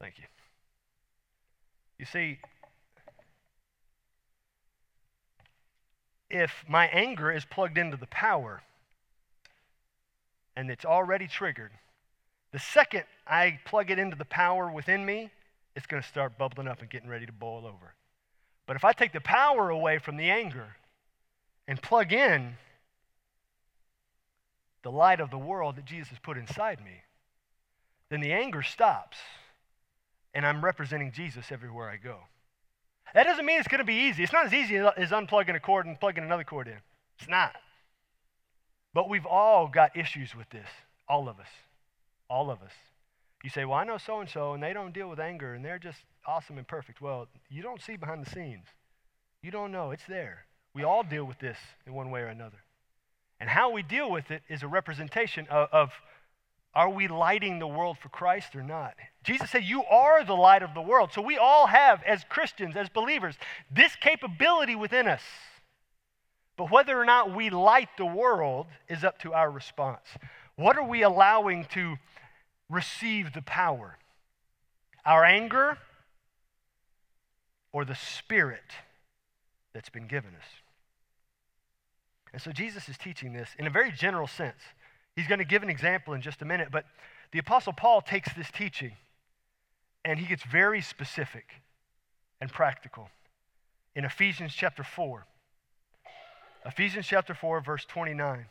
[0.02, 0.26] Thank you.
[1.98, 2.40] You see,
[6.34, 8.64] if my anger is plugged into the power
[10.56, 11.72] and it's already triggered,
[12.52, 15.30] the second I plug it into the power within me,
[15.76, 17.94] it's going to start bubbling up and getting ready to boil over.
[18.66, 20.76] But if I take the power away from the anger
[21.68, 22.56] and plug in
[24.82, 27.04] the light of the world that Jesus has put inside me,
[28.10, 29.18] then the anger stops
[30.34, 32.22] and I'm representing Jesus everywhere I go.
[33.14, 34.24] That doesn't mean it's going to be easy.
[34.24, 36.78] It's not as easy as unplugging a cord and plugging another cord in.
[37.20, 37.56] It's not.
[38.94, 40.68] But we've all got issues with this,
[41.08, 41.48] all of us.
[42.30, 42.72] All of us.
[43.44, 45.64] You say, well, I know so and so, and they don't deal with anger, and
[45.64, 47.02] they're just awesome and perfect.
[47.02, 48.66] Well, you don't see behind the scenes.
[49.42, 49.92] You don't know.
[49.92, 50.46] It's there.
[50.74, 52.64] We all deal with this in one way or another.
[53.40, 55.90] And how we deal with it is a representation of, of
[56.76, 58.96] are we lighting the world for Christ or not?
[59.24, 61.12] Jesus said, You are the light of the world.
[61.14, 63.36] So we all have, as Christians, as believers,
[63.72, 65.22] this capability within us.
[66.58, 70.06] But whether or not we light the world is up to our response.
[70.56, 71.96] What are we allowing to
[72.70, 73.98] receive the power?
[75.06, 75.78] Our anger
[77.72, 78.64] or the spirit
[79.74, 80.48] that's been given us?
[82.32, 84.62] And so Jesus is teaching this in a very general sense.
[85.16, 86.86] He's going to give an example in just a minute, but
[87.32, 88.94] the Apostle Paul takes this teaching
[90.04, 91.46] and he gets very specific
[92.42, 93.10] and practical
[93.96, 95.26] in Ephesians chapter 4.
[96.66, 98.46] Ephesians chapter 4, verse 29.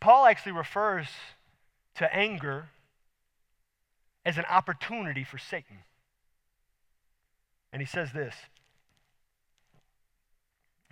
[0.00, 1.06] Paul actually refers
[1.96, 2.68] to anger
[4.24, 5.78] as an opportunity for Satan.
[7.72, 8.34] And he says this,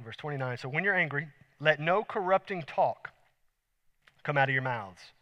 [0.02, 1.28] verse 29 So when you're angry,
[1.61, 3.11] let no corrupting talk
[4.24, 5.12] come out of your mouths,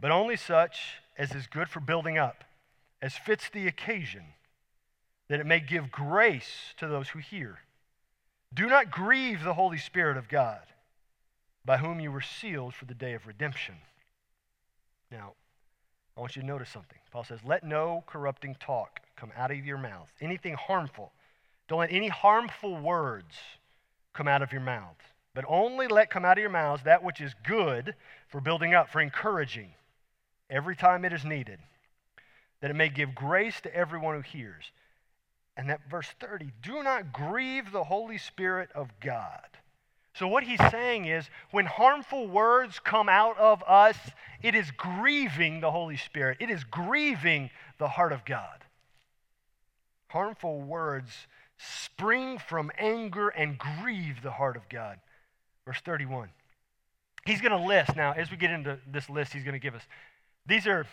[0.00, 2.44] but only such as is good for building up,
[3.02, 4.24] as fits the occasion,
[5.28, 7.58] that it may give grace to those who hear.
[8.52, 10.62] Do not grieve the Holy Spirit of God,
[11.64, 13.76] by whom you were sealed for the day of redemption.
[15.10, 15.32] Now,
[16.16, 16.98] I want you to notice something.
[17.10, 21.12] Paul says, Let no corrupting talk come out of your mouth, anything harmful.
[21.68, 23.34] Don't let any harmful words
[24.12, 24.96] come out of your mouth,
[25.34, 27.94] but only let come out of your mouths that which is good
[28.28, 29.72] for building up, for encouraging,
[30.48, 31.58] every time it is needed,
[32.60, 34.64] that it may give grace to everyone who hears.
[35.56, 39.48] And that verse 30 do not grieve the Holy Spirit of God.
[40.14, 43.98] So, what he's saying is when harmful words come out of us,
[44.42, 48.64] it is grieving the Holy Spirit, it is grieving the heart of God.
[50.08, 51.10] Harmful words
[51.58, 54.98] spring from anger and grieve the heart of God.
[55.66, 56.28] Verse 31.
[57.26, 59.74] He's going to list, now, as we get into this list, he's going to give
[59.74, 59.82] us.
[60.46, 60.86] These are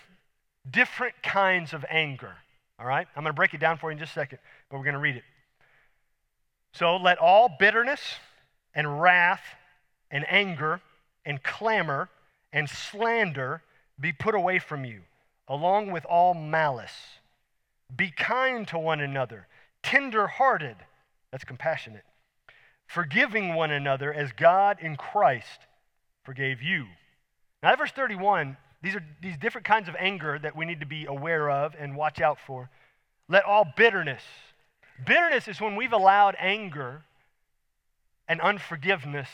[0.70, 2.36] different kinds of anger.
[2.80, 3.08] All right?
[3.16, 4.94] I'm going to break it down for you in just a second, but we're going
[4.94, 5.24] to read it.
[6.74, 8.02] So let all bitterness
[8.74, 9.44] and wrath
[10.10, 10.80] and anger
[11.26, 12.10] and clamor
[12.54, 13.62] and slander
[14.00, 15.02] be put away from you,
[15.48, 17.20] along with all malice.
[17.96, 19.48] Be kind to one another,
[19.84, 20.78] tender hearted,
[21.32, 22.04] that's compassionate,
[22.94, 25.60] forgiving one another as God in Christ
[26.24, 26.86] forgave you.
[27.64, 31.06] Now, verse 31, these are these different kinds of anger that we need to be
[31.06, 32.70] aware of and watch out for.
[33.30, 34.24] Let all bitterness.
[35.06, 37.04] Bitterness is when we've allowed anger
[38.28, 39.30] and unforgiveness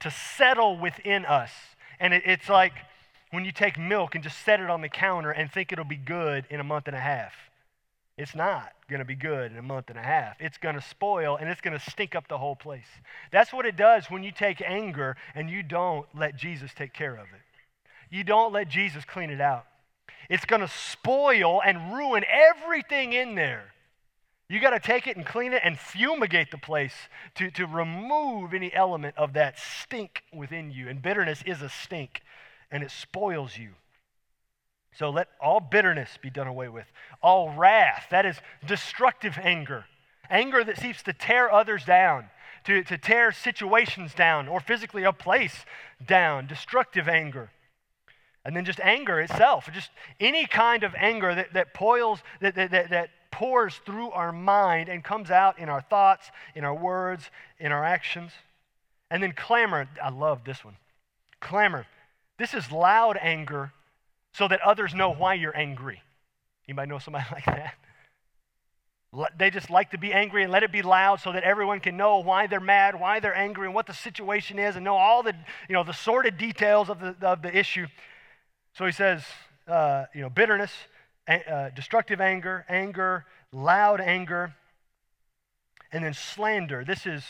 [0.00, 1.50] to settle within us.
[2.00, 2.72] And it, it's like
[3.30, 5.96] when you take milk and just set it on the counter and think it'll be
[5.96, 7.34] good in a month and a half.
[8.18, 10.36] It's not going to be good in a month and a half.
[10.40, 12.86] It's going to spoil and it's going to stink up the whole place.
[13.30, 17.14] That's what it does when you take anger and you don't let Jesus take care
[17.14, 17.42] of it.
[18.10, 19.66] You don't let Jesus clean it out.
[20.30, 23.72] It's going to spoil and ruin everything in there.
[24.48, 26.94] You got to take it and clean it and fumigate the place
[27.34, 30.88] to, to remove any element of that stink within you.
[30.88, 32.22] And bitterness is a stink,
[32.70, 33.70] and it spoils you.
[34.98, 36.86] So let all bitterness be done away with.
[37.22, 39.84] All wrath, that is destructive anger.
[40.30, 42.30] Anger that seeks to tear others down,
[42.64, 45.64] to, to tear situations down, or physically a place
[46.04, 46.46] down.
[46.46, 47.50] Destructive anger.
[48.44, 52.90] And then just anger itself, just any kind of anger that, that, that, that, that,
[52.90, 57.70] that pours through our mind and comes out in our thoughts, in our words, in
[57.70, 58.32] our actions.
[59.10, 59.88] And then clamor.
[60.02, 60.76] I love this one.
[61.40, 61.86] Clamor.
[62.38, 63.72] This is loud anger
[64.36, 66.02] so that others know why you're angry.
[66.68, 67.74] Anybody know somebody like that?
[69.38, 71.96] They just like to be angry and let it be loud so that everyone can
[71.96, 75.22] know why they're mad, why they're angry, and what the situation is, and know all
[75.22, 75.32] the,
[75.68, 77.86] you know, the sordid details of the, of the issue.
[78.74, 79.24] So he says,
[79.66, 80.72] uh, you know, bitterness,
[81.26, 84.54] uh, destructive anger, anger, loud anger,
[85.92, 86.84] and then slander.
[86.84, 87.24] This is,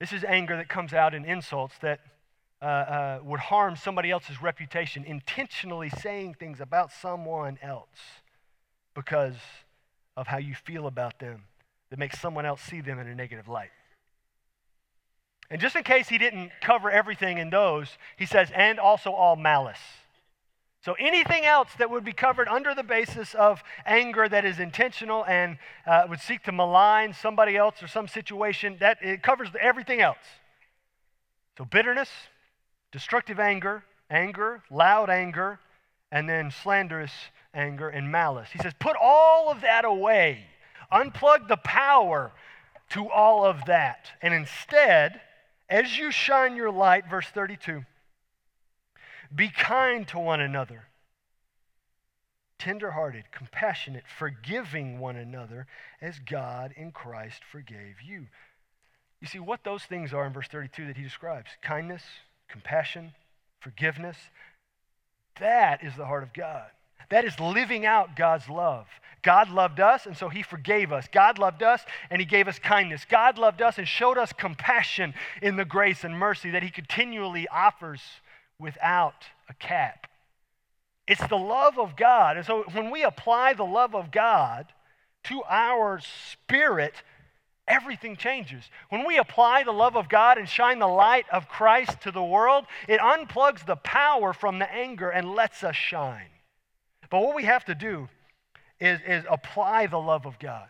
[0.00, 2.00] this is anger that comes out in insults that
[2.62, 7.88] uh, uh, would harm somebody else's reputation, intentionally saying things about someone else
[8.94, 9.36] because
[10.16, 11.44] of how you feel about them
[11.90, 13.70] that makes someone else see them in a negative light.
[15.50, 19.36] And just in case he didn't cover everything in those, he says, and also all
[19.36, 19.78] malice.
[20.82, 25.24] So anything else that would be covered under the basis of anger that is intentional
[25.24, 30.00] and uh, would seek to malign somebody else or some situation, that it covers everything
[30.00, 30.18] else.
[31.58, 32.08] So bitterness,
[32.92, 35.58] destructive anger, anger, loud anger,
[36.10, 37.12] and then slanderous
[37.52, 38.48] anger and malice.
[38.52, 40.44] He says, put all of that away.
[40.92, 42.32] Unplug the power
[42.90, 44.10] to all of that.
[44.22, 45.20] And instead,
[45.68, 47.84] as you shine your light, verse 32,
[49.34, 50.84] be kind to one another,
[52.58, 55.66] tenderhearted, compassionate, forgiving one another
[56.00, 58.26] as God in Christ forgave you.
[59.20, 62.02] You see what those things are in verse 32 that he describes kindness,
[62.48, 63.12] compassion,
[63.60, 64.16] forgiveness.
[65.40, 66.66] That is the heart of God.
[67.10, 68.86] That is living out God's love.
[69.22, 71.08] God loved us, and so He forgave us.
[71.12, 73.04] God loved us, and He gave us kindness.
[73.08, 77.46] God loved us and showed us compassion in the grace and mercy that He continually
[77.48, 78.00] offers
[78.58, 80.06] without a cap.
[81.06, 82.36] It's the love of God.
[82.36, 84.66] And so when we apply the love of God
[85.24, 86.00] to our
[86.32, 86.94] spirit,
[87.68, 88.64] everything changes.
[88.88, 92.22] When we apply the love of God and shine the light of Christ to the
[92.22, 96.30] world, it unplugs the power from the anger and lets us shine.
[97.10, 98.08] But what we have to do
[98.80, 100.68] is, is apply the love of God.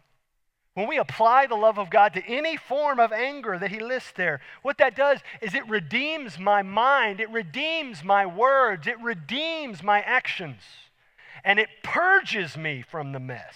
[0.74, 4.12] When we apply the love of God to any form of anger that he lists
[4.14, 9.82] there, what that does is it redeems my mind, it redeems my words, it redeems
[9.82, 10.60] my actions,
[11.42, 13.54] and it purges me from the mess,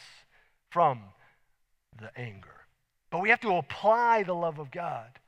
[0.70, 1.03] from
[2.00, 2.50] the anger.
[3.11, 5.18] But we have to apply the love of God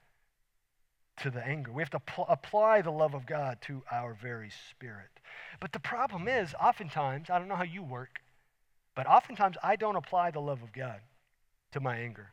[1.19, 1.73] to the anger.
[1.73, 5.09] We have to pl- apply the love of God to our very spirit.
[5.61, 8.21] But the problem is, oftentimes, I don't know how you work,
[8.95, 11.01] but oftentimes I don't apply the love of God
[11.73, 12.33] to my anger.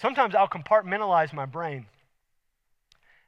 [0.00, 1.86] Sometimes I'll compartmentalize my brain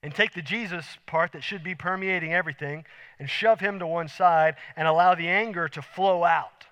[0.03, 2.85] and take the Jesus part that should be permeating everything
[3.18, 6.66] and shove him to one side and allow the anger to flow out.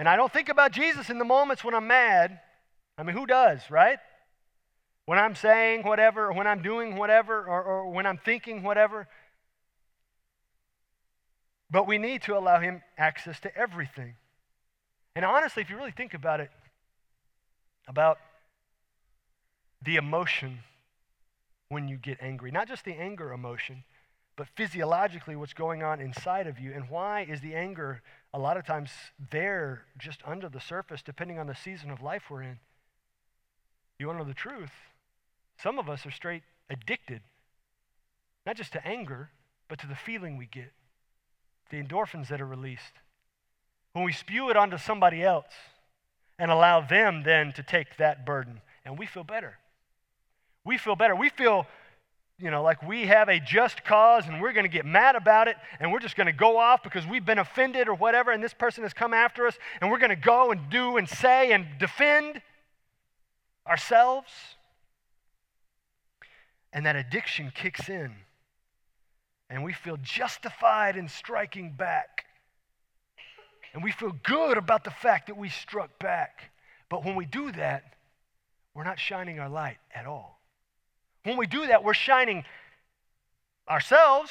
[0.00, 2.40] And I don't think about Jesus in the moments when I'm mad.
[2.96, 3.98] I mean, who does, right?
[5.04, 9.08] When I'm saying whatever, or when I'm doing whatever, or, or when I'm thinking whatever.
[11.70, 14.14] But we need to allow him access to everything.
[15.14, 16.50] And honestly, if you really think about it,
[17.86, 18.16] about
[19.84, 20.60] the emotion
[21.68, 22.50] when you get angry.
[22.50, 23.84] Not just the anger emotion,
[24.40, 26.72] but physiologically what's going on inside of you.
[26.72, 28.00] And why is the anger
[28.32, 28.88] a lot of times
[29.30, 32.58] there just under the surface, depending on the season of life we're in?
[33.98, 34.70] You want to know the truth?
[35.62, 37.20] Some of us are straight addicted,
[38.46, 39.28] not just to anger,
[39.68, 40.72] but to the feeling we get,
[41.68, 42.94] the endorphins that are released.
[43.92, 45.52] When we spew it onto somebody else
[46.38, 49.58] and allow them then to take that burden, and we feel better
[50.64, 51.16] we feel better.
[51.16, 51.66] We feel,
[52.40, 55.48] you know, like we have a just cause and we're going to get mad about
[55.48, 58.42] it and we're just going to go off because we've been offended or whatever and
[58.42, 61.52] this person has come after us and we're going to go and do and say
[61.52, 62.40] and defend
[63.66, 64.30] ourselves.
[66.72, 68.14] And that addiction kicks in
[69.50, 72.24] and we feel justified in striking back.
[73.74, 76.50] And we feel good about the fact that we struck back.
[76.88, 77.94] But when we do that,
[78.74, 80.39] we're not shining our light at all.
[81.24, 82.44] When we do that, we're shining
[83.68, 84.30] ourselves.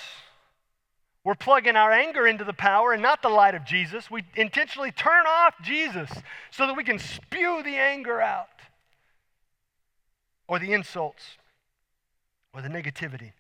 [1.24, 4.10] We're plugging our anger into the power and not the light of Jesus.
[4.10, 6.10] We intentionally turn off Jesus
[6.50, 8.48] so that we can spew the anger out
[10.48, 11.38] or the insults
[12.54, 13.34] or the negativity.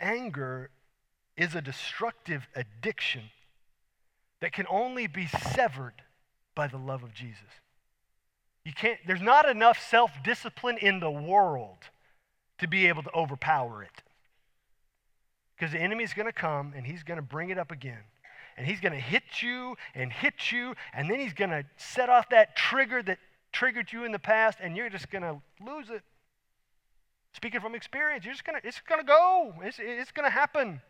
[0.00, 0.70] Anger
[1.36, 3.30] is a destructive addiction
[4.40, 6.02] that can only be severed
[6.54, 7.62] by the love of Jesus.
[8.68, 11.78] You can't, there's not enough self discipline in the world
[12.58, 14.02] to be able to overpower it.
[15.56, 18.02] Because the enemy's going to come and he's going to bring it up again.
[18.58, 22.10] And he's going to hit you and hit you, and then he's going to set
[22.10, 23.16] off that trigger that
[23.52, 26.02] triggered you in the past, and you're just going to lose it.
[27.32, 29.54] Speaking from experience, you're just going to, it's going to go.
[29.62, 30.82] It's, it's going to happen.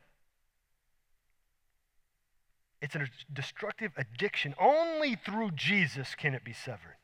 [2.82, 4.56] It's a destructive addiction.
[4.58, 6.96] Only through Jesus can it be severed.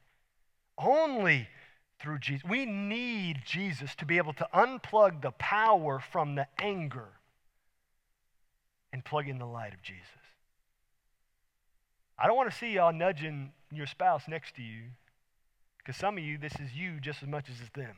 [0.76, 1.48] Only
[2.00, 2.44] through Jesus.
[2.48, 7.08] We need Jesus to be able to unplug the power from the anger
[8.92, 10.02] and plug in the light of Jesus.
[12.18, 14.84] I don't want to see y'all nudging your spouse next to you
[15.78, 17.96] because some of you, this is you just as much as it's them.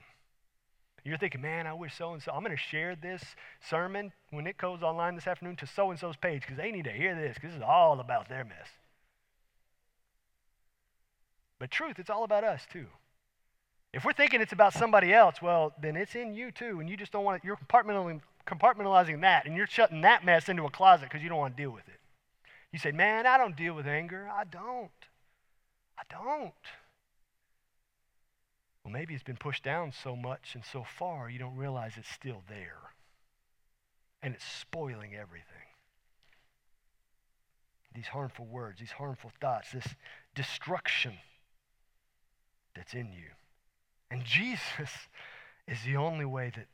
[1.05, 2.33] You're thinking, man, I wish so and so.
[2.33, 3.23] I'm going to share this
[3.61, 6.85] sermon when it goes online this afternoon to so and so's page because they need
[6.85, 8.69] to hear this because this is all about their mess.
[11.59, 12.87] But truth, it's all about us too.
[13.92, 16.97] If we're thinking it's about somebody else, well, then it's in you too, and you
[16.97, 17.47] just don't want it.
[17.47, 21.38] You're compartmentalizing, compartmentalizing that, and you're shutting that mess into a closet because you don't
[21.38, 22.01] want to deal with it.
[22.73, 24.29] You say, man, I don't deal with anger.
[24.31, 24.90] I don't.
[25.99, 26.53] I don't.
[28.85, 32.12] Well, maybe it's been pushed down so much and so far you don't realize it's
[32.12, 32.92] still there.
[34.23, 35.47] And it's spoiling everything.
[37.95, 39.95] These harmful words, these harmful thoughts, this
[40.35, 41.14] destruction
[42.77, 43.31] that's in you.
[44.11, 44.91] And Jesus
[45.69, 46.67] is the only way that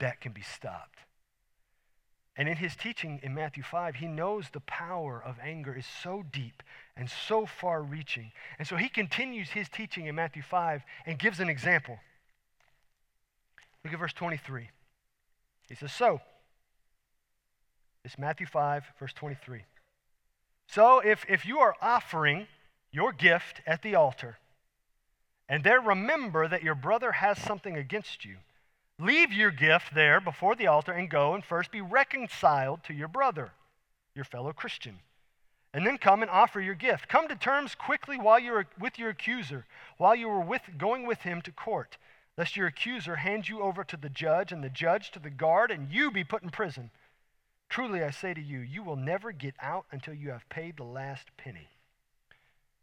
[0.00, 0.98] that can be stopped.
[2.36, 6.24] And in his teaching in Matthew 5, he knows the power of anger is so
[6.32, 6.62] deep
[6.96, 8.32] and so far reaching.
[8.58, 11.98] And so he continues his teaching in Matthew 5 and gives an example.
[13.84, 14.70] Look at verse 23.
[15.68, 16.20] He says, So,
[18.04, 19.64] it's Matthew 5, verse 23.
[20.68, 22.46] So, if, if you are offering
[22.90, 24.38] your gift at the altar,
[25.48, 28.36] and there remember that your brother has something against you.
[28.98, 33.08] Leave your gift there before the altar and go and first be reconciled to your
[33.08, 33.50] brother,
[34.14, 35.00] your fellow Christian.
[35.74, 37.08] And then come and offer your gift.
[37.08, 39.64] Come to terms quickly while you're with your accuser,
[39.96, 41.96] while you are with, going with him to court,
[42.36, 45.70] lest your accuser hand you over to the judge, and the judge to the guard,
[45.70, 46.90] and you be put in prison.
[47.70, 50.84] Truly I say to you, you will never get out until you have paid the
[50.84, 51.68] last penny.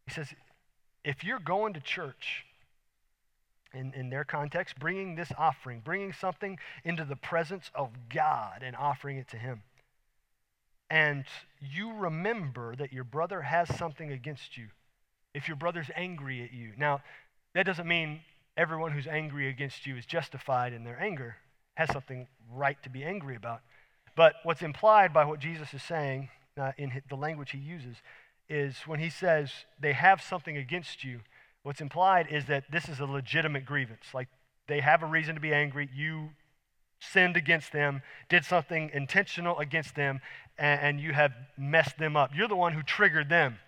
[0.07, 0.33] He says,
[1.03, 2.45] if you're going to church
[3.73, 8.75] in, in their context, bringing this offering, bringing something into the presence of God and
[8.75, 9.63] offering it to Him.
[10.89, 11.25] And
[11.61, 14.67] you remember that your brother has something against you.
[15.33, 16.71] If your brother's angry at you.
[16.77, 17.01] Now,
[17.53, 18.21] that doesn't mean
[18.57, 21.37] everyone who's angry against you is justified in their anger,
[21.75, 23.61] has something right to be angry about.
[24.15, 27.97] But what's implied by what Jesus is saying uh, in the language he uses
[28.49, 31.21] is when he says they have something against you,
[31.69, 34.05] what's implied is that this is a legitimate grievance.
[34.11, 34.27] Like
[34.67, 35.87] they have a reason to be angry.
[35.93, 36.29] You
[36.99, 40.19] sinned against them, did something intentional against them,
[40.57, 42.31] and, and you have messed them up.
[42.33, 43.59] You're the one who triggered them.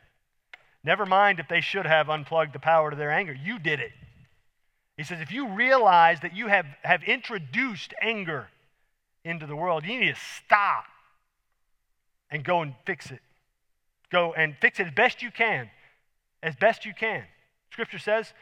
[0.83, 3.33] Never mind if they should have unplugged the power to their anger.
[3.33, 3.91] You did it.
[4.97, 8.47] He says, if you realize that you have, have introduced anger
[9.23, 10.85] into the world, you need to stop
[12.31, 13.21] and go and fix it.
[14.11, 15.69] Go and fix it as best you can.
[16.41, 17.25] As best you can.
[17.71, 18.33] Scripture says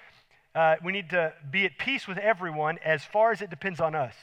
[0.55, 3.95] uh, we need to be at peace with everyone as far as it depends on
[3.95, 4.15] us.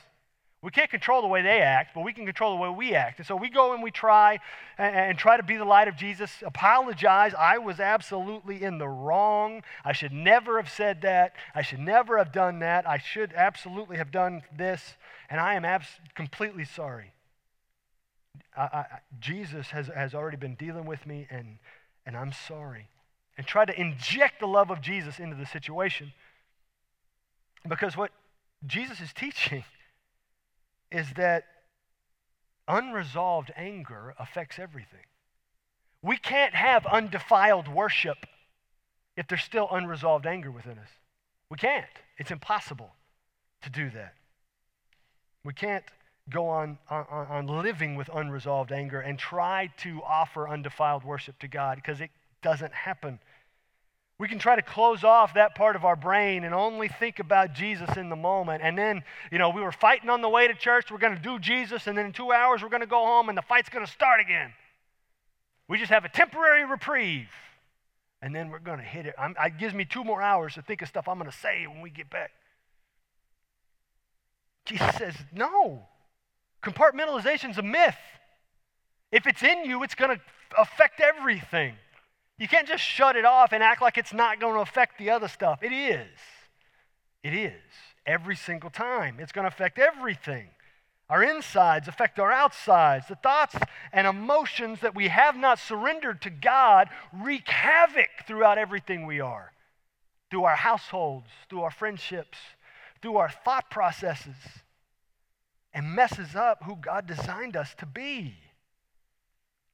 [0.62, 3.18] We can't control the way they act, but we can control the way we act.
[3.18, 4.40] And so we go and we try
[4.78, 7.34] and, and, try to be the light of Jesus, apologize.
[7.38, 9.62] I was absolutely in the wrong.
[9.84, 11.34] I should never have said that.
[11.54, 12.88] I should never have done that.
[12.88, 14.96] I should absolutely have done this.
[15.30, 17.12] And I am abs- completely sorry.
[18.56, 18.84] I, I,
[19.20, 21.58] Jesus has, has already been dealing with me, and,
[22.06, 22.88] and I'm sorry.
[23.38, 26.12] And try to inject the love of Jesus into the situation.
[27.68, 28.10] Because what
[28.66, 29.64] Jesus is teaching
[30.90, 31.44] is that
[32.68, 35.04] unresolved anger affects everything.
[36.02, 38.26] We can't have undefiled worship
[39.16, 40.90] if there's still unresolved anger within us.
[41.50, 41.86] We can't.
[42.18, 42.90] It's impossible
[43.62, 44.14] to do that.
[45.44, 45.84] We can't
[46.28, 51.48] go on, on, on living with unresolved anger and try to offer undefiled worship to
[51.48, 52.10] God because it
[52.42, 53.20] doesn't happen.
[54.18, 57.52] We can try to close off that part of our brain and only think about
[57.52, 58.62] Jesus in the moment.
[58.62, 60.90] And then, you know, we were fighting on the way to church.
[60.90, 61.86] We're going to do Jesus.
[61.86, 63.92] And then in two hours, we're going to go home and the fight's going to
[63.92, 64.52] start again.
[65.68, 67.28] We just have a temporary reprieve.
[68.22, 69.14] And then we're going to hit it.
[69.18, 71.66] I'm, it gives me two more hours to think of stuff I'm going to say
[71.66, 72.30] when we get back.
[74.64, 75.82] Jesus says, no.
[76.62, 77.98] Compartmentalization is a myth.
[79.12, 80.22] If it's in you, it's going to
[80.58, 81.74] affect everything.
[82.38, 85.10] You can't just shut it off and act like it's not going to affect the
[85.10, 85.62] other stuff.
[85.62, 86.18] It is.
[87.22, 87.52] It is.
[88.04, 89.16] Every single time.
[89.18, 90.48] It's going to affect everything.
[91.08, 93.08] Our insides affect our outsides.
[93.08, 93.56] The thoughts
[93.92, 99.52] and emotions that we have not surrendered to God wreak havoc throughout everything we are
[100.30, 102.38] through our households, through our friendships,
[103.00, 104.34] through our thought processes,
[105.72, 108.34] and messes up who God designed us to be.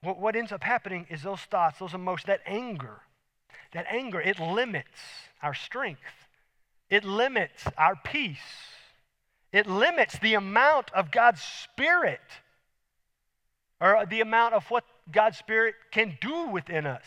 [0.02, 3.00] What, what ends up happening is those thoughts, those emotions, that anger,
[3.72, 5.00] that anger, it limits
[5.42, 6.00] our strength.
[6.90, 8.38] It limits our peace.
[9.52, 12.20] It limits the amount of God's Spirit
[13.80, 17.04] or the amount of what God's Spirit can do within us.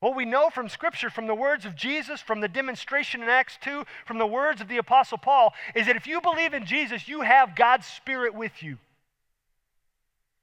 [0.00, 3.58] What we know from Scripture, from the words of Jesus, from the demonstration in Acts
[3.62, 7.08] 2, from the words of the Apostle Paul, is that if you believe in Jesus,
[7.08, 8.78] you have God's Spirit with you.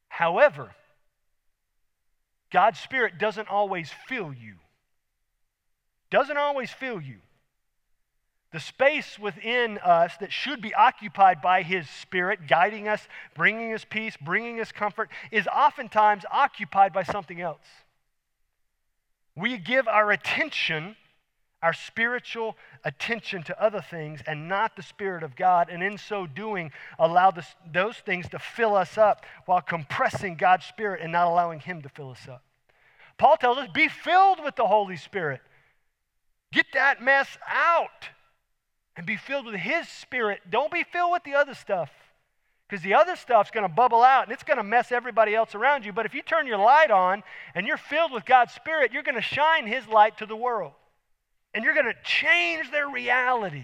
[0.08, 0.72] However,
[2.52, 4.56] God's Spirit doesn't always fill you.
[6.10, 7.18] Doesn't always fill you.
[8.52, 13.86] The space within us that should be occupied by His Spirit, guiding us, bringing us
[13.90, 17.66] peace, bringing us comfort, is oftentimes occupied by something else.
[19.36, 20.96] We give our attention,
[21.62, 26.28] our spiritual attention to other things and not the Spirit of God, and in so
[26.28, 31.28] doing, allow this, those things to fill us up while compressing God's Spirit and not
[31.28, 32.44] allowing Him to fill us up.
[33.18, 35.42] Paul tells us, be filled with the Holy Spirit.
[36.52, 38.10] Get that mess out
[38.96, 40.42] and be filled with His Spirit.
[40.50, 41.90] Don't be filled with the other stuff
[42.70, 45.56] because the other stuff's going to bubble out and it's going to mess everybody else
[45.56, 45.94] around you.
[45.94, 47.24] But if you turn your light on
[47.56, 50.74] and you're filled with God's Spirit, you're going to shine His light to the world
[51.56, 53.64] and you're going to change their reality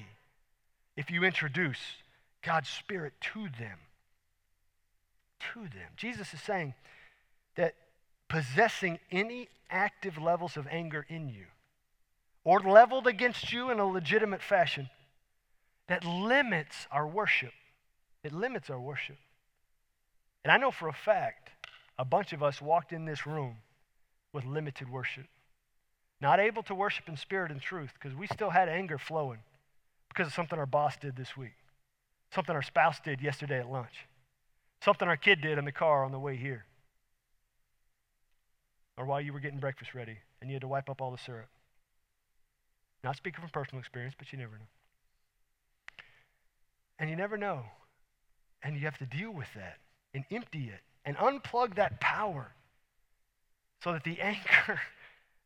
[0.96, 1.78] if you introduce
[2.42, 3.78] God's Spirit to them.
[5.54, 5.92] To them.
[5.98, 6.74] Jesus is saying
[7.56, 7.76] that
[8.30, 11.46] possessing any active levels of anger in you
[12.46, 14.89] or leveled against you in a legitimate fashion
[15.89, 17.52] that limits our worship.
[18.24, 19.18] It limits our worship.
[20.46, 21.50] And I know for a fact
[22.00, 23.58] a bunch of us walked in this room
[24.32, 25.26] with limited worship.
[26.22, 29.39] Not able to worship in spirit and truth because we still had anger flowing
[30.09, 31.55] because of something our boss did this week,
[32.34, 34.07] something our spouse did yesterday at lunch,
[34.84, 36.65] something our kid did in the car on the way here
[39.01, 41.17] or while you were getting breakfast ready and you had to wipe up all the
[41.17, 41.49] syrup.
[43.03, 44.67] Not speaking from personal experience, but you never know.
[46.99, 47.63] And you never know.
[48.61, 49.78] And you have to deal with that
[50.13, 52.51] and empty it and unplug that power
[53.84, 54.80] so that the anger,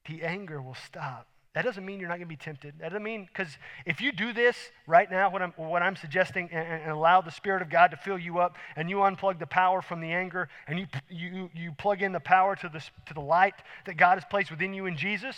[0.07, 1.27] the anger will stop.
[1.55, 2.73] That doesn't mean you're not going to be tempted.
[2.79, 6.49] That doesn't mean, because if you do this right now, what I'm, what I'm suggesting,
[6.51, 9.47] and, and, allow the Spirit of God to fill you up, and you unplug the
[9.47, 13.13] power from the anger, and you, you, you plug in the power to the, to
[13.13, 15.37] the light that God has placed within you in Jesus,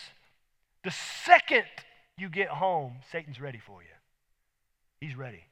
[0.84, 0.90] the
[1.24, 1.66] second
[2.18, 3.88] you get home, Satan's ready for you.
[5.00, 5.44] He's ready.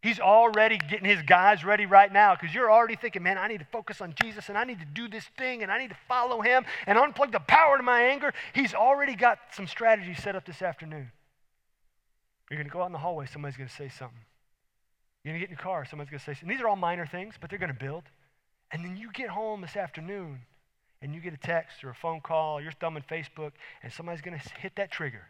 [0.00, 3.58] He's already getting his guys ready right now because you're already thinking, man, I need
[3.58, 5.96] to focus on Jesus and I need to do this thing and I need to
[6.06, 8.32] follow him and unplug the power to my anger.
[8.52, 11.10] He's already got some strategy set up this afternoon.
[12.48, 14.20] You're going to go out in the hallway, somebody's going to say something.
[15.24, 16.48] You're going to get in your car, somebody's going to say something.
[16.48, 18.04] These are all minor things, but they're going to build.
[18.70, 20.40] And then you get home this afternoon
[21.02, 24.38] and you get a text or a phone call, you're thumbing Facebook, and somebody's going
[24.38, 25.26] to hit that trigger.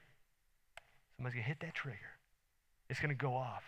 [1.16, 1.96] Somebody's going to hit that trigger.
[2.90, 3.64] It's going to go off.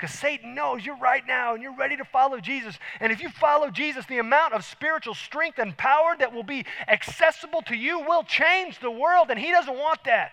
[0.00, 2.78] Because Satan knows you're right now and you're ready to follow Jesus.
[3.00, 6.64] And if you follow Jesus, the amount of spiritual strength and power that will be
[6.88, 10.30] accessible to you will change the world, and he doesn't want that.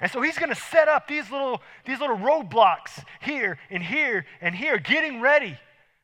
[0.00, 4.24] And so he's going to set up these little, these little roadblocks here and here
[4.40, 5.58] and here, getting ready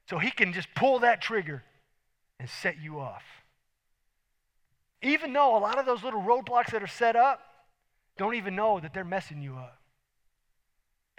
[0.08, 1.62] so he can just pull that trigger
[2.40, 3.22] and set you off.
[5.02, 7.40] Even though a lot of those little roadblocks that are set up
[8.18, 9.79] don't even know that they're messing you up.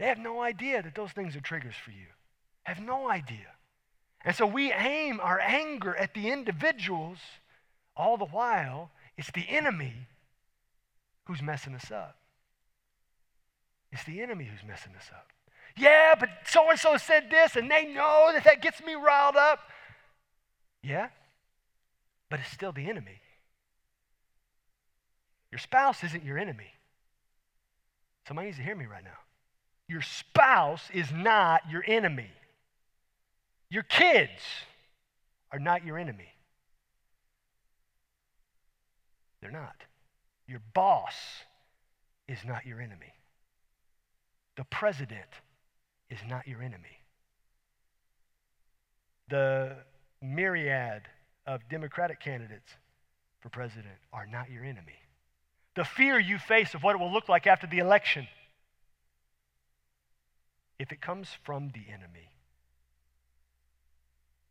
[0.02, 2.08] They have no idea that those things are triggers for you.
[2.64, 3.46] Have no idea.
[4.26, 7.20] And so we aim our anger at the individuals,
[7.96, 9.94] all the while, it's the enemy
[11.26, 12.18] who's messing us up.
[13.92, 15.28] It's the enemy who's messing us up.
[15.78, 19.36] Yeah, but so and so said this, and they know that that gets me riled
[19.36, 19.60] up.
[20.82, 21.10] Yeah,
[22.28, 23.22] but it's still the enemy.
[25.52, 26.74] Your spouse isn't your enemy.
[28.28, 29.21] Somebody needs to hear me right now.
[29.92, 32.30] Your spouse is not your enemy.
[33.70, 34.42] Your kids
[35.52, 36.30] are not your enemy.
[39.42, 39.76] They're not.
[40.48, 41.14] Your boss
[42.30, 43.14] is not your enemy.
[44.56, 45.28] The president
[46.10, 46.98] is not your enemy.
[49.28, 49.76] The
[50.22, 51.02] myriad
[51.46, 52.72] of Democratic candidates
[53.42, 54.96] for president are not your enemy.
[55.76, 58.26] The fear you face of what it will look like after the election
[60.82, 62.32] if it comes from the enemy,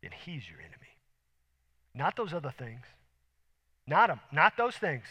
[0.01, 0.77] then he's your enemy.
[1.93, 2.85] Not those other things.
[3.85, 4.21] Not them.
[4.31, 5.03] Not those things.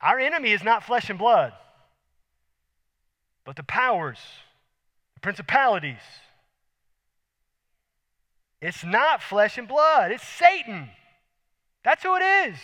[0.00, 1.52] Our enemy is not flesh and blood,
[3.44, 4.18] but the powers,
[5.14, 6.02] the principalities.
[8.60, 10.90] It's not flesh and blood, it's Satan.
[11.84, 12.58] That's who it is.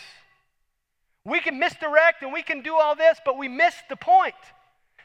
[1.23, 4.35] We can misdirect and we can do all this, but we miss the point.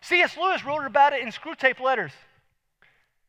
[0.03, 0.37] C.S.
[0.37, 2.13] Lewis wrote about it in Screwtape Letters.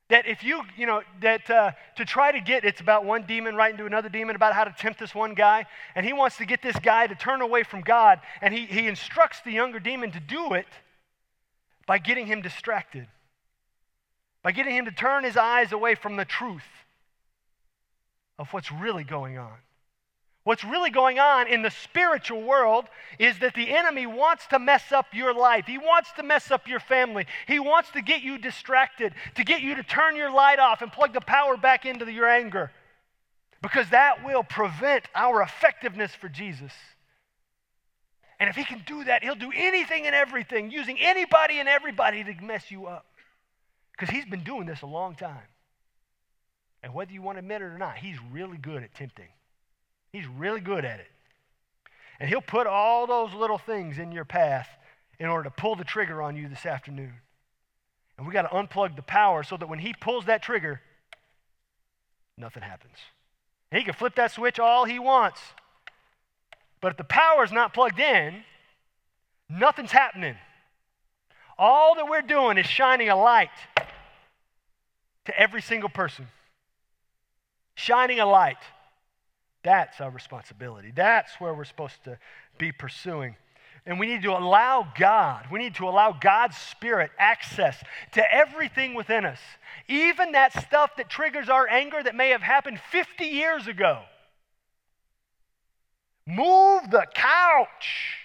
[0.09, 3.55] That if you, you know, that uh, to try to get, it's about one demon
[3.55, 5.65] writing to another demon about how to tempt this one guy.
[5.95, 8.19] And he wants to get this guy to turn away from God.
[8.41, 10.67] And he, he instructs the younger demon to do it
[11.87, 13.07] by getting him distracted,
[14.43, 16.61] by getting him to turn his eyes away from the truth
[18.37, 19.57] of what's really going on.
[20.43, 22.85] What's really going on in the spiritual world
[23.19, 25.67] is that the enemy wants to mess up your life.
[25.67, 27.27] He wants to mess up your family.
[27.47, 30.91] He wants to get you distracted, to get you to turn your light off and
[30.91, 32.71] plug the power back into your anger.
[33.61, 36.71] Because that will prevent our effectiveness for Jesus.
[38.39, 42.23] And if he can do that, he'll do anything and everything, using anybody and everybody
[42.23, 43.05] to mess you up.
[43.91, 45.37] Because he's been doing this a long time.
[46.81, 49.27] And whether you want to admit it or not, he's really good at tempting.
[50.13, 51.07] He's really good at it.
[52.19, 54.69] And he'll put all those little things in your path
[55.19, 57.13] in order to pull the trigger on you this afternoon.
[58.17, 60.81] And we got to unplug the power so that when he pulls that trigger,
[62.37, 62.97] nothing happens.
[63.71, 65.39] And he can flip that switch all he wants.
[66.81, 68.43] But if the power is not plugged in,
[69.49, 70.35] nothing's happening.
[71.57, 73.49] All that we're doing is shining a light
[75.25, 76.27] to every single person.
[77.75, 78.57] Shining a light.
[79.63, 80.91] That's our responsibility.
[80.95, 82.17] That's where we're supposed to
[82.57, 83.35] be pursuing.
[83.85, 87.81] And we need to allow God, we need to allow God's Spirit access
[88.11, 89.39] to everything within us,
[89.87, 94.01] even that stuff that triggers our anger that may have happened 50 years ago.
[96.27, 98.17] Move the couch,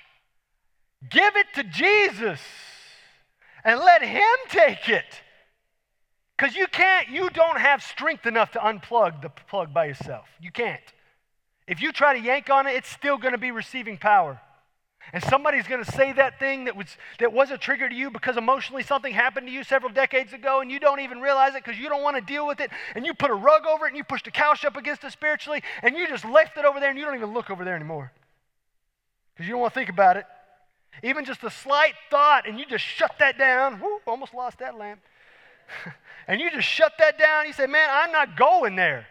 [1.08, 2.40] give it to Jesus,
[3.64, 5.22] and let Him take it.
[6.36, 10.26] Because you can't, you don't have strength enough to unplug the plug by yourself.
[10.38, 10.82] You can't.
[11.66, 14.40] If you try to yank on it, it's still going to be receiving power.
[15.12, 16.86] And somebody's going to say that thing that was,
[17.20, 20.60] that was a trigger to you because emotionally something happened to you several decades ago
[20.60, 22.70] and you don't even realize it because you don't want to deal with it.
[22.94, 25.12] And you put a rug over it and you push the couch up against it
[25.12, 27.76] spiritually and you just left it over there and you don't even look over there
[27.76, 28.10] anymore
[29.36, 30.26] because you don't want to think about it.
[31.02, 33.80] Even just a slight thought, and you just shut that down.
[33.80, 35.00] Woo, almost lost that lamp.
[36.28, 37.46] and you just shut that down.
[37.46, 39.06] You say, Man, I'm not going there.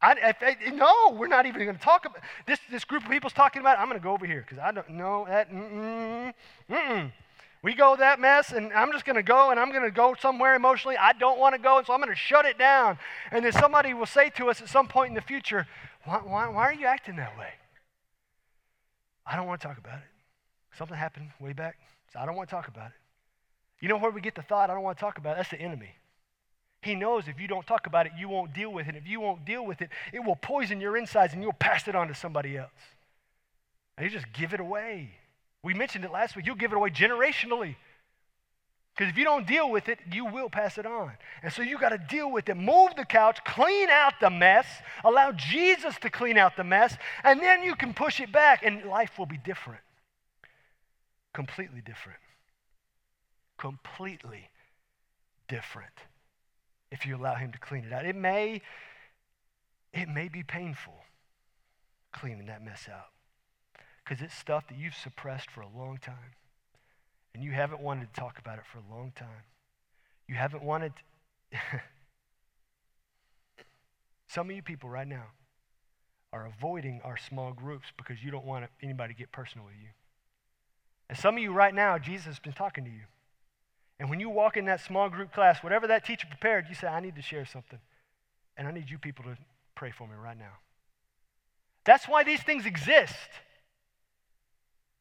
[0.00, 2.60] I, I, no, we're not even going to talk about this.
[2.70, 3.78] This group of people's talking about.
[3.78, 5.52] It, I'm going to go over here because I don't know that.
[5.52, 6.32] Mm-mm,
[6.70, 7.12] mm-mm.
[7.62, 10.14] We go that mess, and I'm just going to go, and I'm going to go
[10.20, 10.96] somewhere emotionally.
[10.96, 12.98] I don't want to go, and so I'm going to shut it down.
[13.32, 15.66] And then somebody will say to us at some point in the future,
[16.04, 17.50] "Why, why, why are you acting that way?"
[19.26, 20.76] I don't want to talk about it.
[20.78, 21.76] Something happened way back,
[22.12, 22.96] so I don't want to talk about it.
[23.80, 24.70] You know where we get the thought?
[24.70, 25.36] I don't want to talk about it.
[25.38, 25.90] That's the enemy.
[26.88, 28.96] He knows if you don't talk about it, you won't deal with it.
[28.96, 31.94] If you won't deal with it, it will poison your insides and you'll pass it
[31.94, 32.70] on to somebody else.
[33.98, 35.10] And you just give it away.
[35.62, 36.46] We mentioned it last week.
[36.46, 37.76] You'll give it away generationally.
[38.96, 41.12] Because if you don't deal with it, you will pass it on.
[41.42, 42.56] And so you got to deal with it.
[42.56, 44.66] Move the couch, clean out the mess,
[45.04, 48.86] allow Jesus to clean out the mess, and then you can push it back, and
[48.86, 49.82] life will be different.
[51.34, 52.18] Completely different.
[53.58, 54.48] Completely
[55.48, 55.92] different
[56.90, 58.04] if you allow him to clean it out.
[58.04, 58.62] It may,
[59.92, 60.94] it may be painful
[62.12, 63.10] cleaning that mess out
[64.02, 66.34] because it's stuff that you've suppressed for a long time
[67.34, 69.44] and you haven't wanted to talk about it for a long time.
[70.26, 70.92] You haven't wanted.
[74.28, 75.26] Some of you people right now
[76.32, 79.88] are avoiding our small groups because you don't want anybody to get personal with you.
[81.08, 83.04] And some of you right now, Jesus has been talking to you.
[84.00, 86.86] And when you walk in that small group class, whatever that teacher prepared, you say,
[86.86, 87.78] I need to share something.
[88.56, 89.36] And I need you people to
[89.74, 90.52] pray for me right now.
[91.84, 93.14] That's why these things exist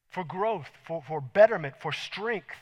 [0.09, 2.55] for growth, for, for betterment, for strength.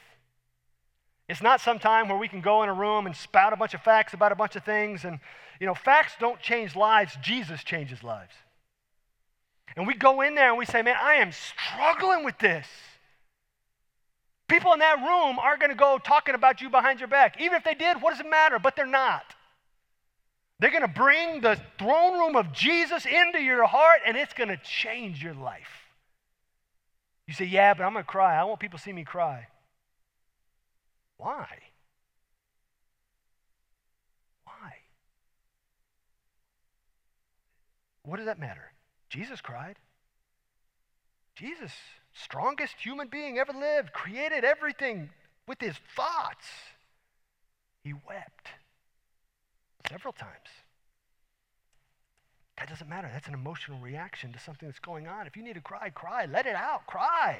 [1.27, 3.73] It's not some time where we can go in a room and spout a bunch
[3.73, 5.05] of facts about a bunch of things.
[5.05, 5.19] And,
[5.59, 8.33] you know, facts don't change lives, Jesus changes lives.
[9.75, 12.67] And we go in there and we say, man, I am struggling with this.
[14.47, 17.41] People in that room aren't going to go talking about you behind your back.
[17.41, 18.59] Even if they did, what does it matter?
[18.59, 19.23] But they're not.
[20.59, 24.49] They're going to bring the throne room of Jesus into your heart, and it's going
[24.49, 25.85] to change your life.
[27.27, 28.39] You say, Yeah, but I'm going to cry.
[28.39, 29.47] I want people to see me cry.
[31.17, 31.47] Why?
[34.45, 34.73] Why?
[38.03, 38.71] What does that matter?
[39.09, 39.77] Jesus cried.
[41.35, 41.71] Jesus
[42.15, 45.09] strongest human being ever lived, created everything
[45.47, 46.47] with his thoughts.
[47.83, 48.47] He wept
[49.89, 50.49] several times.
[52.57, 53.09] That doesn't matter.
[53.11, 55.27] That's an emotional reaction to something that's going on.
[55.27, 56.25] If you need to cry, cry.
[56.25, 56.87] Let it out.
[56.87, 57.37] Cry.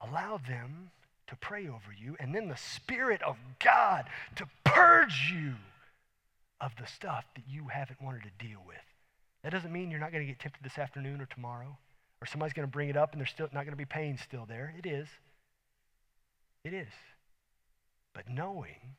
[0.00, 0.90] Allow them
[1.26, 4.04] to pray over you, and then the Spirit of God
[4.36, 5.54] to purge you
[6.60, 8.76] of the stuff that you haven't wanted to deal with.
[9.42, 11.78] That doesn't mean you're not going to get tempted this afternoon or tomorrow
[12.20, 14.18] or somebody's going to bring it up and there's still not going to be pain
[14.18, 14.74] still there.
[14.78, 15.08] It is.
[16.64, 16.92] It is.
[18.14, 18.96] But knowing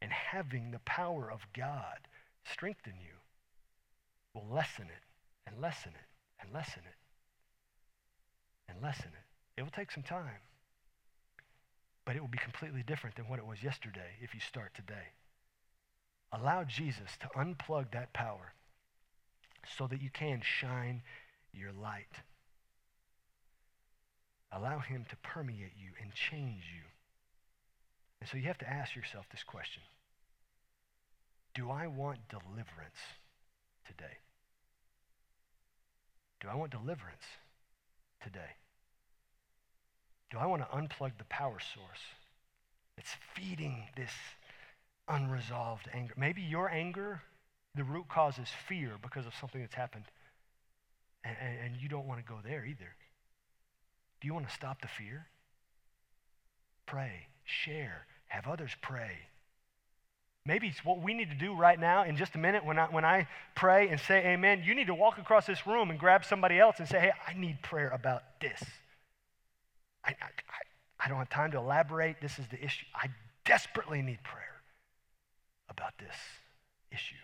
[0.00, 2.08] and having the power of God
[2.44, 3.14] strengthen you
[4.34, 5.04] will lessen it
[5.46, 6.08] and lessen it
[6.40, 6.96] and lessen it
[8.68, 9.60] and lessen it.
[9.60, 10.40] It will take some time,
[12.04, 15.12] but it will be completely different than what it was yesterday if you start today.
[16.32, 18.54] Allow Jesus to unplug that power
[19.76, 21.02] so that you can shine
[21.52, 22.22] your light.
[24.52, 26.82] Allow Him to permeate you and change you.
[28.20, 29.82] And so you have to ask yourself this question
[31.54, 33.00] Do I want deliverance
[33.86, 34.18] today?
[36.40, 37.24] Do I want deliverance
[38.22, 38.56] today?
[40.30, 42.00] Do I want to unplug the power source
[42.96, 44.12] that's feeding this
[45.08, 46.14] unresolved anger?
[46.16, 47.22] Maybe your anger,
[47.74, 50.04] the root cause is fear because of something that's happened.
[51.22, 52.94] And, and, and you don't want to go there either.
[54.22, 55.26] Do you want to stop the fear?
[56.86, 59.18] Pray, share, have others pray.
[60.46, 62.86] Maybe it's what we need to do right now in just a minute when I,
[62.86, 64.62] when I pray and say amen.
[64.64, 67.34] You need to walk across this room and grab somebody else and say, hey, I
[67.34, 68.62] need prayer about this.
[70.04, 72.20] I, I, I don't have time to elaborate.
[72.20, 72.86] This is the issue.
[72.94, 73.08] I
[73.44, 74.62] desperately need prayer
[75.68, 76.14] about this
[76.92, 77.14] issue,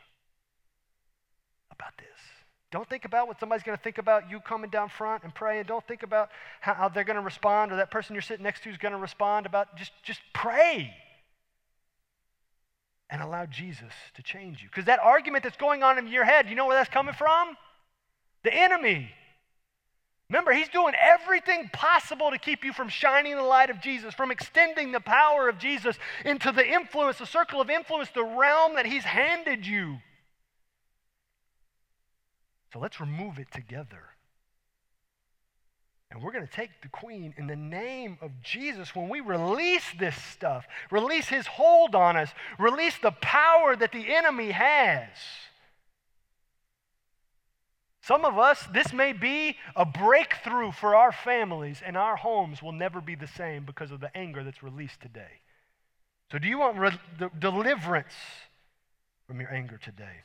[1.70, 2.37] about this.
[2.70, 5.64] Don't think about what somebody's going to think about you coming down front and praying.
[5.64, 6.28] Don't think about
[6.60, 8.98] how, they're going to respond or that person you're sitting next to is going to
[8.98, 10.92] respond about just, just pray
[13.08, 14.68] and allow Jesus to change you.
[14.68, 17.56] Because that argument that's going on in your head, you know where that's coming from?
[18.44, 19.12] The enemy.
[20.28, 24.30] Remember, he's doing everything possible to keep you from shining the light of Jesus, from
[24.30, 28.84] extending the power of Jesus into the influence, the circle of influence, the realm that
[28.84, 30.00] he's handed you.
[32.72, 34.04] So let's remove it together.
[36.10, 39.84] And we're going to take De Queen in the name of Jesus when we release
[39.98, 45.08] this stuff, release his hold on us, release the power that the enemy has.
[48.00, 52.72] Some of us, this may be a breakthrough for our families, and our homes will
[52.72, 55.42] never be the same because of the anger that's released today.
[56.32, 58.14] So, do you want re- de- deliverance
[59.26, 60.22] from your anger today?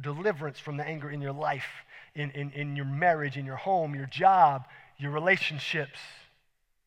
[0.00, 1.66] Deliverance from the anger in your life,
[2.14, 4.64] in, in, in your marriage, in your home, your job,
[4.98, 5.98] your relationships,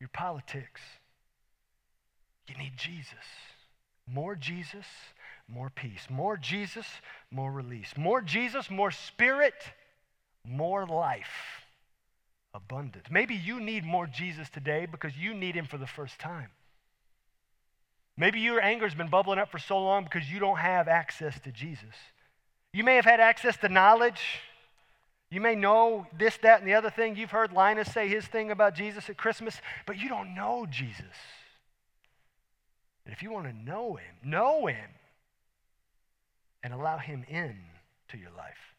[0.00, 0.80] your politics.
[2.48, 3.14] You need Jesus.
[4.06, 4.86] More Jesus,
[5.48, 6.06] more peace.
[6.08, 6.86] More Jesus,
[7.30, 7.94] more release.
[7.96, 9.54] More Jesus, more spirit,
[10.44, 11.64] more life.
[12.54, 13.06] Abundance.
[13.10, 16.48] Maybe you need more Jesus today because you need him for the first time.
[18.16, 21.52] Maybe your anger's been bubbling up for so long because you don't have access to
[21.52, 21.94] Jesus.
[22.78, 24.22] You may have had access to knowledge.
[25.32, 27.16] You may know this, that, and the other thing.
[27.16, 31.16] You've heard Linus say his thing about Jesus at Christmas, but you don't know Jesus.
[33.04, 34.90] And if you want to know him, know him
[36.62, 37.56] and allow him in
[38.10, 38.76] to your life.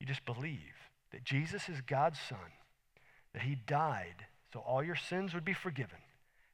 [0.00, 0.58] You just believe
[1.12, 2.50] that Jesus is God's son,
[3.32, 5.98] that he died so all your sins would be forgiven,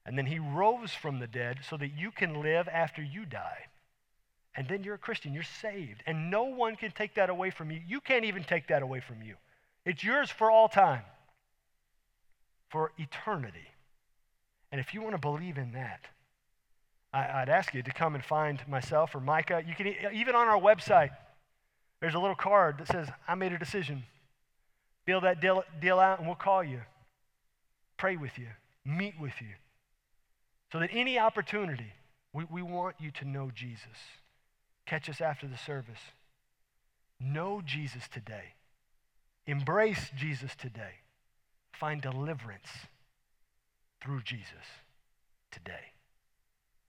[0.04, 3.68] and then he rose from the dead so that you can live after you die.
[4.58, 7.70] And then you're a Christian, you're saved, and no one can take that away from
[7.70, 7.80] you.
[7.86, 9.36] You can't even take that away from you.
[9.84, 11.02] It's yours for all time,
[12.68, 13.68] for eternity.
[14.72, 16.00] And if you want to believe in that,
[17.12, 19.62] I, would ask you to come and find myself or Micah.
[19.64, 21.10] You can even on our website.
[22.00, 24.02] There's a little card that says, "I made a decision."
[25.06, 26.82] Fill that deal, deal out, and we'll call you,
[27.96, 28.48] pray with you,
[28.84, 29.54] meet with you,
[30.72, 31.92] so that any opportunity,
[32.32, 33.96] we, we want you to know Jesus.
[34.88, 36.00] Catch us after the service.
[37.20, 38.54] Know Jesus today.
[39.46, 41.02] Embrace Jesus today.
[41.72, 42.70] Find deliverance
[44.02, 44.64] through Jesus
[45.50, 45.92] today.